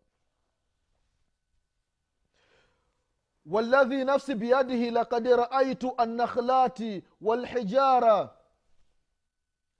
والذي 3.45 4.03
نفسي 4.03 4.33
بيده 4.33 4.89
لقد 4.89 5.27
رأيت 5.27 5.83
النخلات 5.99 6.79
والحجارة 7.21 8.35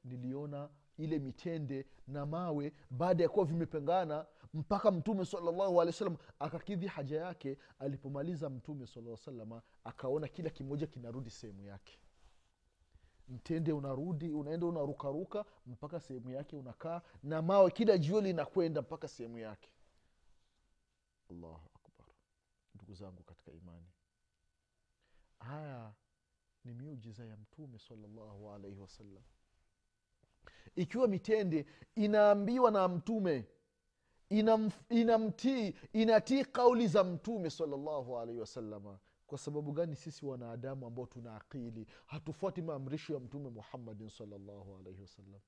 niliona 0.05 0.69
ile 0.97 1.19
mitende 1.19 1.85
na 2.07 2.25
mawe 2.25 2.73
baada 2.89 3.23
ya 3.23 3.29
kuwa 3.29 3.45
vimepengana 3.45 4.25
mpaka 4.53 4.91
mtume 4.91 5.25
salllahu 5.25 5.81
alehi 5.81 5.95
wasallam 5.95 6.17
akakidhi 6.39 6.87
haja 6.87 7.21
yake 7.21 7.57
alipomaliza 7.79 8.49
mtume 8.49 8.87
sala 8.87 9.17
salama 9.17 9.61
akaona 9.83 10.27
kila 10.27 10.49
kimoja 10.49 10.87
kinarudi 10.87 11.29
sehemu 11.29 11.63
yake 11.63 11.99
mtende 13.28 13.72
unarudi 13.72 14.32
unaenda 14.32 14.66
unarukaruka 14.66 15.44
mpaka 15.66 16.00
sehemu 16.00 16.30
yake 16.30 16.56
unakaa 16.56 17.02
na 17.22 17.42
mawe 17.42 17.70
kila 17.70 17.98
jio 17.98 18.20
linakwenda 18.20 18.82
mpaka 18.82 19.08
sehemu 19.08 19.38
yake. 19.38 19.70
Allahu 21.30 21.70
akbar. 21.74 22.06
Ndugu 22.74 22.94
zangu 22.94 23.22
katika 23.22 23.52
imani. 23.52 23.86
Haya 25.38 25.92
ni 26.64 26.74
miujiza 26.74 27.24
ya 27.24 27.36
mtume 27.36 27.78
salllahu 27.78 28.50
alaihi 28.52 28.78
wasallam 28.78 29.22
ikiwa 30.76 31.08
mitende 31.08 31.66
inaambiwa 31.94 32.70
na 32.70 32.88
mtume 32.88 33.46
inam, 34.28 34.70
inamtii 34.88 35.74
inatii 35.92 36.44
kauli 36.44 36.88
za 36.88 37.04
mtume 37.04 37.50
salllahu 37.50 38.18
alaihi 38.18 38.40
wasalama 38.40 38.98
kwa 39.34 39.38
sababu 39.38 39.72
gani 39.72 39.96
sisi 39.96 40.26
wanadamu 40.26 40.86
ambao 40.86 41.06
tuna 41.06 41.36
akili? 41.36 41.86
Hatufuati 42.06 42.62
maamrisho 42.62 43.14
ya 43.14 43.20
mtume 43.20 43.50
muhammadin 43.50 44.08
salllahu 44.08 44.76
alaihi 44.80 45.00
wasallam. 45.00 45.40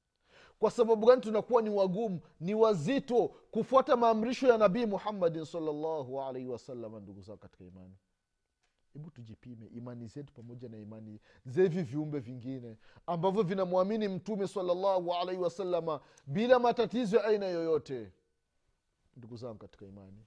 Kwa 0.59 0.70
sababu 0.70 1.07
gani 1.07 1.20
tunakuwa 1.22 1.62
ni 1.62 1.70
wagumu 1.70 2.20
ni 2.40 2.55
wazito 2.55 3.29
kufuata 3.29 3.96
maamrisho 3.96 4.49
ya 4.49 4.59
nabii 4.59 4.87
muhammadin 4.87 5.44
salllahu 5.44 6.22
alaihi 6.22 6.49
wasallam 6.49 6.96
ndugu 7.03 7.20
zao 7.22 7.37
katika 7.37 7.64
imani? 7.64 7.94
Hebu 8.92 9.11
tujipime 9.11 9.66
imani 9.66 10.07
zetu 10.07 10.33
pamoja 10.35 10.68
na 10.68 10.79
imani 10.79 11.20
za 11.44 11.62
hivi 11.62 11.83
viumbe 11.83 12.18
vingine 12.18 12.77
ambavyo 13.07 13.42
vinamwamini 13.42 14.09
mtume 14.09 14.46
salllahu 14.49 15.14
alaihi 15.14 15.42
wasalama 15.42 16.01
bila 16.27 16.59
matatizo 16.59 17.16
ya 17.16 17.25
aina 17.25 17.46
yoyote. 17.46 18.12
Ndugu 19.16 19.37
zangu 19.37 19.59
katika 19.59 19.87
imani 19.87 20.27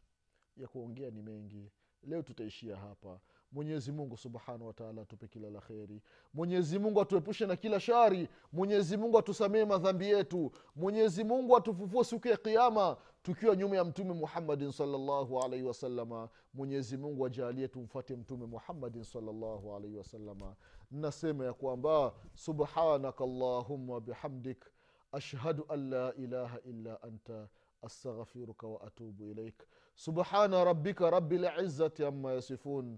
ya 0.57 0.67
kuongea 0.67 1.09
ni 1.11 1.21
mengi. 1.21 1.71
Leo 2.03 2.21
tutaishia 2.21 2.75
hapa 2.77 3.19
mwenyezi 3.51 3.91
mungu 3.91 4.17
subhanahu 4.17 4.67
wataala 4.67 5.01
atupe 5.01 5.27
kila 5.27 5.49
la 5.49 5.61
kheri. 5.61 6.01
Mwenyezi 6.33 6.79
mungu 6.79 7.01
atuepushe 7.01 7.45
na 7.45 7.55
kila 7.55 7.79
shari. 7.79 8.29
Mwenyezi 8.53 8.97
mungu 8.97 9.17
atusamehe 9.19 9.65
madhambi 9.65 10.05
yetu. 10.09 10.51
Mwenyezi 10.75 11.23
mungu 11.23 11.57
atufufue 11.57 12.03
siku 12.03 12.27
ya 12.27 12.37
kiama 12.37 12.97
tukiwa 13.23 13.55
nyuma 13.55 13.75
ya 13.75 13.83
mtume 13.85 14.13
muhammadin 14.13 14.71
salllahu 14.71 15.41
alaihi 15.43 15.65
wasalama 15.65 16.29
mwenyezi 16.53 16.97
mungu 16.97 17.25
ajalie 17.25 17.67
tumfuate 17.67 18.15
mtume 18.15 18.45
muhammadin 18.45 19.03
salllahu 19.03 19.75
alaihi 19.75 19.97
wasalama 19.97 20.55
nasema 20.91 21.45
ya 21.45 21.53
kwamba 21.53 22.13
subhanaka 22.33 23.23
allahumma 23.23 23.99
bihamdik. 24.01 24.65
Ashhadu 25.11 25.65
an 25.69 25.89
la 25.89 26.13
ilaha 26.15 26.59
illa 26.61 27.01
anta. 27.03 27.47
Astaghfiruka 27.81 28.67
waatubu 28.67 29.25
ilaik 29.25 29.63
subhana 29.95 30.63
rabbika 30.63 31.09
rabi 31.09 31.37
lizati 31.37 32.05
amma 32.05 32.31
yasifun 32.33 32.97